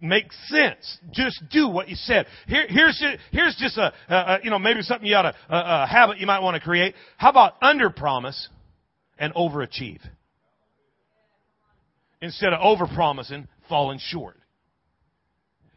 make 0.01 0.31
sense. 0.47 0.97
Just 1.11 1.41
do 1.49 1.67
what 1.67 1.87
you 1.87 1.95
said. 1.95 2.25
Here, 2.47 2.65
here's, 2.67 3.03
here's 3.31 3.55
just 3.55 3.77
a, 3.77 3.93
a, 4.09 4.39
you 4.43 4.49
know, 4.49 4.59
maybe 4.59 4.81
something 4.81 5.07
you 5.07 5.15
ought 5.15 5.31
to, 5.31 5.35
a, 5.49 5.83
a 5.83 5.87
habit 5.87 6.17
you 6.17 6.27
might 6.27 6.39
want 6.39 6.55
to 6.55 6.61
create. 6.61 6.95
How 7.17 7.29
about 7.29 7.53
under 7.61 7.89
promise 7.89 8.49
and 9.17 9.33
overachieve? 9.33 10.01
instead 12.21 12.53
of 12.53 12.59
over 12.61 12.87
promising, 12.87 13.47
falling 13.67 13.99
short. 13.99 14.37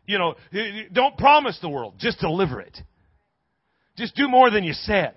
You 0.07 0.19
know, 0.19 0.35
don't 0.93 1.17
promise 1.17 1.59
the 1.61 1.69
world, 1.69 1.95
just 1.99 2.21
deliver 2.21 2.61
it. 2.61 2.79
Just 3.97 4.15
do 4.15 4.29
more 4.29 4.51
than 4.51 4.65
you 4.65 4.75
said. 4.75 5.15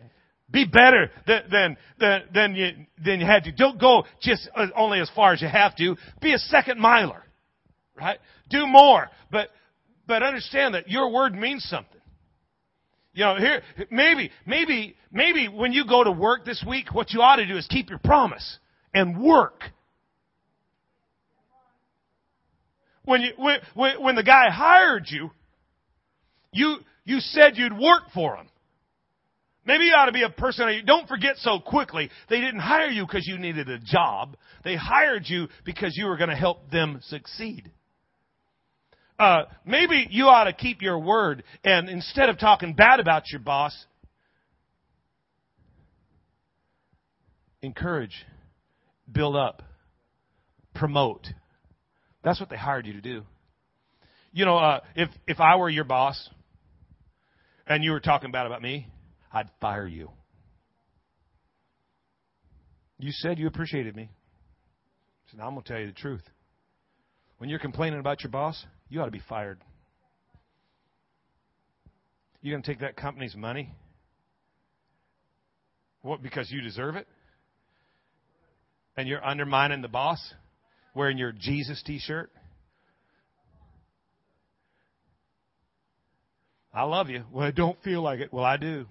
Be 0.50 0.65
better 0.65 1.12
than, 1.26 1.76
than, 2.00 2.24
than, 2.34 2.56
you, 2.56 2.70
than 3.04 3.20
you 3.20 3.26
had 3.26 3.43
to. 3.43 3.52
Don't 3.52 3.78
go 3.78 4.06
just 4.22 4.48
uh, 4.56 4.67
only 4.78 5.02
as 5.02 5.10
far 5.13 5.34
as 5.34 5.41
you 5.41 5.48
have 5.50 5.76
to. 5.76 5.98
Be 6.22 6.34
a 6.34 6.38
second 6.38 6.80
miler. 6.80 7.22
Right? 8.00 8.17
Do 8.49 8.65
more. 8.67 9.10
But, 9.31 9.49
but 10.07 10.23
understand 10.23 10.75
that 10.75 10.89
your 10.89 11.12
word 11.12 11.33
means 11.33 11.63
something. 11.63 12.01
You 13.13 13.25
know, 13.25 13.36
here, 13.38 13.63
maybe, 13.89 14.31
maybe, 14.45 14.95
maybe 15.12 15.47
when 15.47 15.73
you 15.73 15.88
go 15.88 16.03
to 16.03 16.12
work 16.12 16.45
this 16.45 16.63
week, 16.67 16.93
what 16.93 17.12
you 17.13 17.21
ought 17.21 17.38
to 17.38 17.47
do 17.47 17.57
is 17.57 17.65
keep 17.67 17.89
your 17.89 17.99
promise 17.99 18.60
and 18.93 19.19
work 19.19 19.63
when, 23.07 23.21
you, 23.21 23.31
when, 23.38 24.01
when 24.01 24.15
the 24.15 24.23
guy 24.23 24.49
hired 24.51 25.05
you, 25.07 25.31
you, 26.51 26.77
you 27.05 27.19
said 27.21 27.53
you'd 27.55 27.77
work 27.77 28.03
for 28.13 28.36
him. 28.36 28.47
Maybe 29.65 29.86
you 29.86 29.93
ought 29.93 30.05
to 30.05 30.12
be 30.12 30.23
a 30.23 30.29
person, 30.29 30.69
don't 30.86 31.07
forget 31.07 31.38
so 31.38 31.60
quickly, 31.60 32.10
they 32.29 32.41
didn't 32.41 32.60
hire 32.60 32.89
you 32.89 33.05
because 33.05 33.25
you 33.25 33.38
needed 33.38 33.69
a 33.69 33.79
job. 33.79 34.36
They 34.63 34.75
hired 34.75 35.23
you 35.25 35.47
because 35.65 35.95
you 35.95 36.05
were 36.05 36.17
going 36.17 36.29
to 36.29 36.36
help 36.36 36.69
them 36.69 36.99
succeed. 37.03 37.71
Uh, 39.19 39.43
maybe 39.65 40.08
you 40.12 40.25
ought 40.25 40.43
to 40.43 40.53
keep 40.53 40.82
your 40.82 40.99
word 40.99 41.43
and 41.63 41.89
instead 41.89 42.30
of 42.30 42.38
talking 42.38 42.73
bad 42.73 42.99
about 42.99 43.23
your 43.32 43.39
boss, 43.39 43.75
encourage, 47.62 48.25
build 49.12 49.36
up, 49.36 49.63
promote. 50.75 51.27
That's 52.23 52.39
what 52.39 52.49
they 52.49 52.58
hired 52.58 52.86
you 52.86 52.93
to 52.93 53.01
do. 53.01 53.23
You 54.34 54.45
know, 54.45 54.58
uh, 54.58 54.82
if 54.95 55.10
if 55.25 55.39
I 55.39 55.56
were 55.56 55.69
your 55.69 55.84
boss 55.84 56.30
and 57.65 57.84
you 57.84 57.91
were 57.91 57.99
talking 57.99 58.32
bad 58.32 58.45
about 58.45 58.62
me, 58.62 58.88
I'd 59.34 59.49
fire 59.60 59.88
you. 59.88 60.12
You 62.99 63.12
said 63.12 63.39
you 63.39 63.47
appreciated 63.47 63.95
me. 63.95 64.10
So 65.32 65.38
now 65.38 65.47
I'm 65.47 65.53
going 65.53 65.63
to 65.63 65.69
tell 65.69 65.80
you 65.80 65.88
the 65.88 65.93
truth. 65.93 66.23
When 67.38 67.50
you're 67.50 67.60
complaining 67.60 68.00
about 68.00 68.23
your 68.23 68.32
boss, 68.32 68.65
you 68.89 69.02
ought 69.02 69.06
to 69.06 69.12
be 69.12 69.21
fired. 69.30 69.60
You're 72.41 72.54
going 72.54 72.63
to 72.63 72.71
take 72.71 72.80
that 72.80 72.95
company's 72.95 73.36
money? 73.36 73.73
What, 76.02 76.21
because 76.21 76.52
you 76.52 76.62
deserve 76.62 76.95
it? 76.95 77.08
And 78.95 79.08
you're 79.08 79.23
undermining 79.23 79.82
the 79.82 79.88
boss? 79.88 80.34
wearing 80.97 81.17
your 81.17 81.32
Jesus 81.32 81.82
t 81.86 82.00
shirt? 82.00 82.32
I 86.73 86.84
love 86.84 87.10
you. 87.10 87.23
Well, 87.32 87.47
I 87.47 87.52
don't 87.52 87.82
feel 87.84 88.02
like 88.02 88.19
it. 88.19 88.34
Well, 88.34 88.43
I 88.43 88.58
do. 88.58 88.86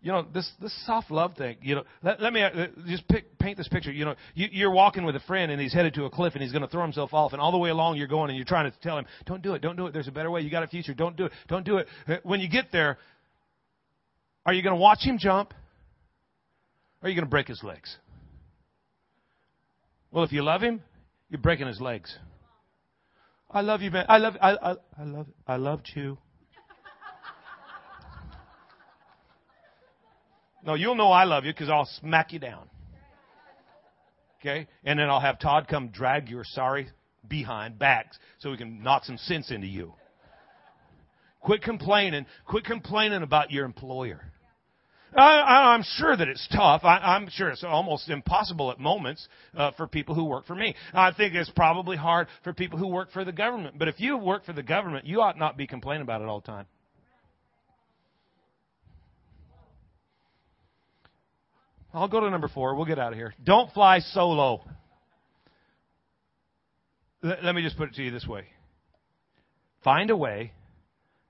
You 0.00 0.12
know 0.12 0.24
this 0.32 0.48
this 0.60 0.72
soft 0.86 1.10
love 1.10 1.34
thing 1.34 1.56
you 1.60 1.74
know 1.74 1.82
let, 2.02 2.20
let 2.20 2.32
me 2.32 2.42
uh, 2.42 2.66
just 2.86 3.06
pick, 3.08 3.38
paint 3.38 3.56
this 3.56 3.68
picture. 3.68 3.90
You 3.90 4.04
know 4.04 4.14
you, 4.34 4.48
you're 4.52 4.70
walking 4.70 5.04
with 5.04 5.16
a 5.16 5.20
friend 5.20 5.50
and 5.50 5.60
he's 5.60 5.72
headed 5.72 5.94
to 5.94 6.04
a 6.04 6.10
cliff 6.10 6.34
and 6.34 6.42
he's 6.42 6.52
going 6.52 6.62
to 6.62 6.68
throw 6.68 6.82
himself 6.82 7.12
off 7.12 7.32
and 7.32 7.42
all 7.42 7.50
the 7.50 7.58
way 7.58 7.70
along 7.70 7.96
you're 7.96 8.06
going 8.06 8.30
and 8.30 8.36
you're 8.36 8.46
trying 8.46 8.70
to 8.70 8.78
tell 8.80 8.96
him 8.98 9.06
don't 9.26 9.42
do 9.42 9.54
it 9.54 9.62
don't 9.62 9.76
do 9.76 9.86
it. 9.86 9.92
There's 9.92 10.08
a 10.08 10.12
better 10.12 10.30
way. 10.30 10.40
You 10.42 10.50
got 10.50 10.62
a 10.62 10.68
future. 10.68 10.94
Don't 10.94 11.16
do 11.16 11.26
it 11.26 11.32
don't 11.48 11.64
do 11.64 11.78
it. 11.78 11.88
When 12.22 12.40
you 12.40 12.48
get 12.48 12.70
there 12.70 12.98
are 14.46 14.54
you 14.54 14.62
going 14.62 14.74
to 14.74 14.80
watch 14.80 15.00
him 15.00 15.18
jump? 15.18 15.52
Or 17.02 17.06
are 17.06 17.08
you 17.10 17.14
going 17.14 17.26
to 17.26 17.30
break 17.30 17.48
his 17.48 17.62
legs? 17.62 17.96
Well 20.10 20.24
if 20.24 20.32
you 20.32 20.42
love 20.42 20.62
him 20.62 20.80
you're 21.28 21.40
breaking 21.40 21.66
his 21.66 21.80
legs. 21.80 22.16
I 23.50 23.62
love 23.62 23.82
you 23.82 23.90
man. 23.90 24.06
I 24.08 24.18
love 24.18 24.34
i 24.40 24.52
i, 24.52 24.74
I 24.98 25.04
love 25.04 25.26
i 25.46 25.56
loved 25.56 25.90
you 25.94 26.18
No, 30.68 30.74
you'll 30.74 30.96
know 30.96 31.10
I 31.10 31.24
love 31.24 31.46
you 31.46 31.52
because 31.54 31.70
I'll 31.70 31.88
smack 31.98 32.34
you 32.34 32.38
down. 32.38 32.68
Okay? 34.38 34.68
And 34.84 34.98
then 34.98 35.08
I'll 35.08 35.18
have 35.18 35.38
Todd 35.38 35.66
come 35.66 35.88
drag 35.88 36.28
your 36.28 36.44
sorry 36.44 36.90
behind 37.26 37.78
back 37.78 38.12
so 38.40 38.50
we 38.50 38.58
can 38.58 38.82
knock 38.82 39.06
some 39.06 39.16
sense 39.16 39.50
into 39.50 39.66
you. 39.66 39.94
Quit 41.40 41.62
complaining. 41.62 42.26
Quit 42.46 42.66
complaining 42.66 43.22
about 43.22 43.50
your 43.50 43.64
employer. 43.64 44.20
I, 45.16 45.74
am 45.74 45.84
sure 45.96 46.14
that 46.14 46.28
it's 46.28 46.46
tough. 46.54 46.84
I, 46.84 47.16
am 47.16 47.30
sure 47.30 47.48
it's 47.48 47.64
almost 47.64 48.10
impossible 48.10 48.70
at 48.70 48.78
moments 48.78 49.26
uh, 49.56 49.70
for 49.70 49.86
people 49.86 50.14
who 50.14 50.26
work 50.26 50.44
for 50.44 50.54
me. 50.54 50.74
I 50.92 51.12
think 51.14 51.34
it's 51.34 51.48
probably 51.48 51.96
hard 51.96 52.26
for 52.44 52.52
people 52.52 52.78
who 52.78 52.88
work 52.88 53.10
for 53.12 53.24
the 53.24 53.32
government. 53.32 53.78
But 53.78 53.88
if 53.88 53.98
you 54.00 54.18
work 54.18 54.44
for 54.44 54.52
the 54.52 54.62
government, 54.62 55.06
you 55.06 55.22
ought 55.22 55.38
not 55.38 55.56
be 55.56 55.66
complaining 55.66 56.02
about 56.02 56.20
it 56.20 56.28
all 56.28 56.40
the 56.40 56.46
time. 56.46 56.66
I'll 61.98 62.08
go 62.08 62.20
to 62.20 62.30
number 62.30 62.48
four. 62.48 62.74
We'll 62.76 62.86
get 62.86 62.98
out 62.98 63.12
of 63.12 63.18
here. 63.18 63.34
Don't 63.42 63.72
fly 63.72 63.98
solo. 63.98 64.62
Let 67.22 67.54
me 67.54 67.62
just 67.62 67.76
put 67.76 67.88
it 67.88 67.94
to 67.96 68.02
you 68.02 68.10
this 68.12 68.26
way 68.26 68.44
find 69.82 70.10
a 70.10 70.16
way 70.16 70.52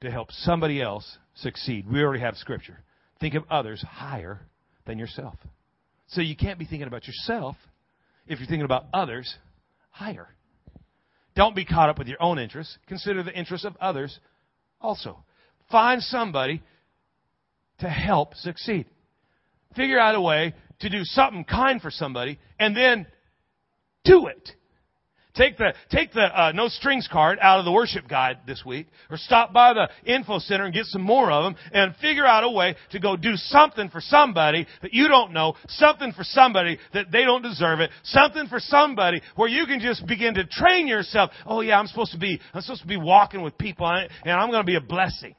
to 0.00 0.10
help 0.10 0.30
somebody 0.30 0.82
else 0.82 1.18
succeed. 1.36 1.86
We 1.90 2.02
already 2.02 2.20
have 2.20 2.36
scripture. 2.36 2.78
Think 3.20 3.34
of 3.34 3.44
others 3.50 3.82
higher 3.88 4.40
than 4.86 4.98
yourself. 4.98 5.36
So 6.08 6.20
you 6.20 6.36
can't 6.36 6.58
be 6.58 6.64
thinking 6.64 6.88
about 6.88 7.06
yourself 7.06 7.56
if 8.26 8.38
you're 8.38 8.48
thinking 8.48 8.64
about 8.64 8.86
others 8.92 9.32
higher. 9.90 10.28
Don't 11.36 11.54
be 11.54 11.64
caught 11.64 11.88
up 11.88 11.98
with 11.98 12.08
your 12.08 12.20
own 12.22 12.38
interests. 12.38 12.76
Consider 12.88 13.22
the 13.22 13.32
interests 13.32 13.64
of 13.66 13.76
others 13.80 14.18
also. 14.80 15.22
Find 15.70 16.02
somebody 16.02 16.62
to 17.80 17.88
help 17.88 18.34
succeed 18.34 18.86
figure 19.76 19.98
out 19.98 20.14
a 20.14 20.20
way 20.20 20.54
to 20.80 20.88
do 20.88 21.00
something 21.02 21.44
kind 21.44 21.80
for 21.80 21.90
somebody 21.90 22.38
and 22.58 22.76
then 22.76 23.06
do 24.04 24.26
it. 24.26 24.50
Take 25.34 25.56
the, 25.56 25.72
take 25.90 26.12
the 26.12 26.22
uh, 26.22 26.50
no 26.52 26.66
strings 26.66 27.08
card 27.10 27.38
out 27.40 27.60
of 27.60 27.64
the 27.64 27.70
worship 27.70 28.08
guide 28.08 28.38
this 28.44 28.64
week, 28.66 28.88
or 29.08 29.16
stop 29.16 29.52
by 29.52 29.72
the 29.72 29.88
info 30.04 30.40
center 30.40 30.64
and 30.64 30.74
get 30.74 30.86
some 30.86 31.02
more 31.02 31.30
of 31.30 31.44
them, 31.44 31.62
and 31.72 31.94
figure 31.96 32.26
out 32.26 32.42
a 32.42 32.50
way 32.50 32.74
to 32.90 32.98
go 32.98 33.16
do 33.16 33.36
something 33.36 33.88
for 33.88 34.00
somebody 34.00 34.66
that 34.82 34.92
you 34.92 35.06
don't 35.06 35.32
know, 35.32 35.54
something 35.68 36.10
for 36.10 36.24
somebody 36.24 36.76
that 36.92 37.12
they 37.12 37.22
don't 37.22 37.42
deserve 37.42 37.78
it, 37.78 37.90
something 38.02 38.48
for 38.48 38.58
somebody 38.58 39.22
where 39.36 39.48
you 39.48 39.64
can 39.66 39.78
just 39.78 40.04
begin 40.08 40.34
to 40.34 40.44
train 40.44 40.88
yourself. 40.88 41.30
Oh 41.46 41.60
yeah, 41.60 41.78
I'm 41.78 41.86
supposed 41.86 42.12
to 42.12 42.18
be, 42.18 42.40
I'm 42.52 42.62
supposed 42.62 42.82
to 42.82 42.88
be 42.88 42.96
walking 42.96 43.42
with 43.42 43.56
people, 43.56 43.86
and 43.86 44.10
I'm 44.32 44.50
going 44.50 44.62
to 44.62 44.66
be 44.66 44.76
a 44.76 44.80
blessing. 44.80 45.36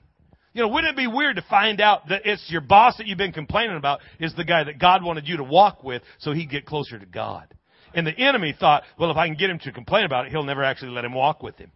You 0.59 0.65
know, 0.65 0.73
wouldn't 0.73 0.91
it 0.91 0.97
be 0.97 1.07
weird 1.07 1.37
to 1.37 1.41
find 1.49 1.79
out 1.79 2.09
that 2.09 2.23
it's 2.25 2.45
your 2.51 2.59
boss 2.59 2.97
that 2.97 3.07
you've 3.07 3.17
been 3.17 3.31
complaining 3.31 3.77
about 3.77 4.01
is 4.19 4.35
the 4.35 4.43
guy 4.43 4.65
that 4.65 4.77
God 4.77 5.05
wanted 5.05 5.25
you 5.25 5.37
to 5.37 5.43
walk 5.45 5.85
with 5.85 6.01
so 6.17 6.33
he'd 6.33 6.49
get 6.49 6.65
closer 6.65 6.99
to 6.99 7.05
God? 7.05 7.47
And 7.93 8.05
the 8.05 8.11
enemy 8.19 8.53
thought, 8.59 8.83
well, 8.99 9.09
if 9.09 9.15
I 9.15 9.27
can 9.27 9.37
get 9.37 9.49
him 9.49 9.59
to 9.59 9.71
complain 9.71 10.03
about 10.03 10.25
it, 10.25 10.31
he'll 10.31 10.43
never 10.43 10.61
actually 10.61 10.91
let 10.91 11.05
him 11.05 11.13
walk 11.13 11.41
with 11.41 11.55
him. 11.55 11.71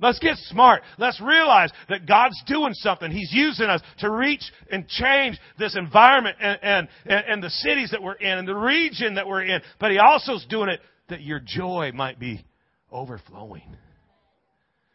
Let's 0.00 0.18
get 0.18 0.38
smart. 0.38 0.80
Let's 0.96 1.20
realize 1.20 1.72
that 1.90 2.06
God's 2.06 2.42
doing 2.46 2.72
something. 2.72 3.10
He's 3.10 3.30
using 3.30 3.66
us 3.66 3.82
to 3.98 4.10
reach 4.10 4.50
and 4.72 4.88
change 4.88 5.38
this 5.58 5.76
environment 5.76 6.38
and, 6.40 6.88
and, 7.04 7.24
and 7.28 7.42
the 7.42 7.50
cities 7.50 7.90
that 7.90 8.02
we're 8.02 8.14
in 8.14 8.38
and 8.38 8.48
the 8.48 8.56
region 8.56 9.16
that 9.16 9.28
we're 9.28 9.44
in. 9.44 9.60
But 9.78 9.90
He 9.90 9.98
also 9.98 10.36
is 10.36 10.46
doing 10.48 10.70
it 10.70 10.80
that 11.10 11.20
your 11.20 11.38
joy 11.38 11.92
might 11.94 12.18
be 12.18 12.46
overflowing. 12.90 13.76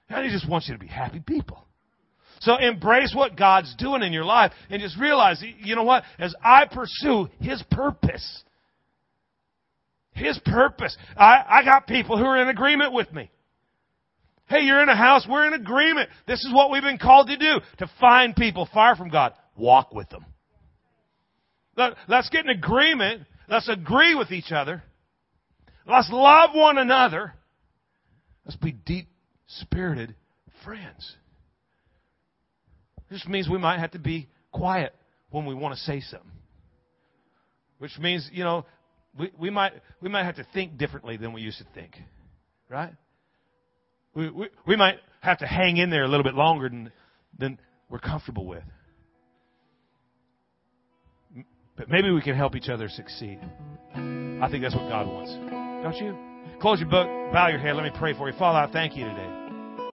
And 0.09 0.25
He 0.25 0.31
just 0.31 0.49
wants 0.49 0.67
you 0.67 0.73
to 0.73 0.79
be 0.79 0.87
happy 0.87 1.19
people. 1.19 1.67
So 2.39 2.55
embrace 2.57 3.13
what 3.15 3.35
God's 3.35 3.75
doing 3.75 4.01
in 4.01 4.13
your 4.13 4.25
life 4.25 4.51
and 4.69 4.81
just 4.81 4.97
realize, 4.97 5.43
you 5.59 5.75
know 5.75 5.83
what? 5.83 6.03
As 6.17 6.33
I 6.43 6.65
pursue 6.65 7.27
His 7.41 7.61
purpose, 7.69 8.43
His 10.13 10.39
purpose, 10.45 10.95
I, 11.17 11.43
I 11.47 11.65
got 11.65 11.87
people 11.87 12.17
who 12.17 12.23
are 12.23 12.41
in 12.41 12.47
agreement 12.47 12.93
with 12.93 13.11
me. 13.11 13.29
Hey, 14.47 14.61
you're 14.61 14.81
in 14.81 14.89
a 14.89 14.95
house, 14.95 15.27
we're 15.29 15.45
in 15.45 15.53
agreement. 15.53 16.09
This 16.27 16.39
is 16.39 16.51
what 16.51 16.71
we've 16.71 16.81
been 16.81 16.97
called 16.97 17.27
to 17.27 17.37
do, 17.37 17.59
to 17.77 17.91
find 17.99 18.35
people 18.35 18.67
far 18.73 18.95
from 18.95 19.09
God. 19.09 19.33
Walk 19.55 19.93
with 19.93 20.09
them. 20.09 20.25
Let, 21.75 21.93
let's 22.07 22.29
get 22.29 22.45
in 22.45 22.49
agreement. 22.49 23.23
Let's 23.47 23.69
agree 23.69 24.15
with 24.15 24.31
each 24.31 24.51
other. 24.51 24.83
Let's 25.85 26.09
love 26.11 26.51
one 26.53 26.77
another. 26.77 27.33
Let's 28.45 28.57
be 28.57 28.71
deep 28.71 29.07
spirited 29.47 30.15
friends. 30.63 31.15
This 33.09 33.25
means 33.27 33.49
we 33.49 33.57
might 33.57 33.79
have 33.79 33.91
to 33.91 33.99
be 33.99 34.27
quiet 34.51 34.93
when 35.29 35.45
we 35.45 35.53
want 35.53 35.75
to 35.75 35.81
say 35.81 36.01
something. 36.01 36.29
Which 37.79 37.97
means, 37.97 38.29
you 38.31 38.43
know, 38.43 38.65
we, 39.17 39.31
we 39.39 39.49
might 39.49 39.73
we 40.01 40.09
might 40.09 40.25
have 40.25 40.35
to 40.35 40.45
think 40.53 40.77
differently 40.77 41.17
than 41.17 41.33
we 41.33 41.41
used 41.41 41.59
to 41.59 41.65
think. 41.73 41.95
Right? 42.69 42.93
We, 44.13 44.29
we, 44.29 44.47
we 44.67 44.75
might 44.75 44.99
have 45.21 45.39
to 45.39 45.47
hang 45.47 45.77
in 45.77 45.89
there 45.89 46.03
a 46.03 46.07
little 46.07 46.23
bit 46.23 46.33
longer 46.33 46.69
than, 46.69 46.91
than 47.37 47.59
we're 47.89 47.99
comfortable 47.99 48.45
with. 48.45 48.63
But 51.75 51.89
maybe 51.89 52.11
we 52.11 52.21
can 52.21 52.35
help 52.35 52.55
each 52.55 52.69
other 52.69 52.89
succeed. 52.89 53.39
I 53.95 54.47
think 54.51 54.63
that's 54.63 54.75
what 54.75 54.89
God 54.89 55.07
wants. 55.07 55.31
Don't 55.83 55.95
you? 55.95 56.17
Close 56.59 56.79
your 56.79 56.89
book, 56.89 57.07
bow 57.31 57.47
your 57.47 57.59
head. 57.59 57.75
Let 57.75 57.85
me 57.85 57.91
pray 57.97 58.13
for 58.13 58.29
you. 58.29 58.37
Father, 58.37 58.69
I 58.69 58.71
thank 58.71 58.97
you 58.97 59.05
today. 59.05 59.38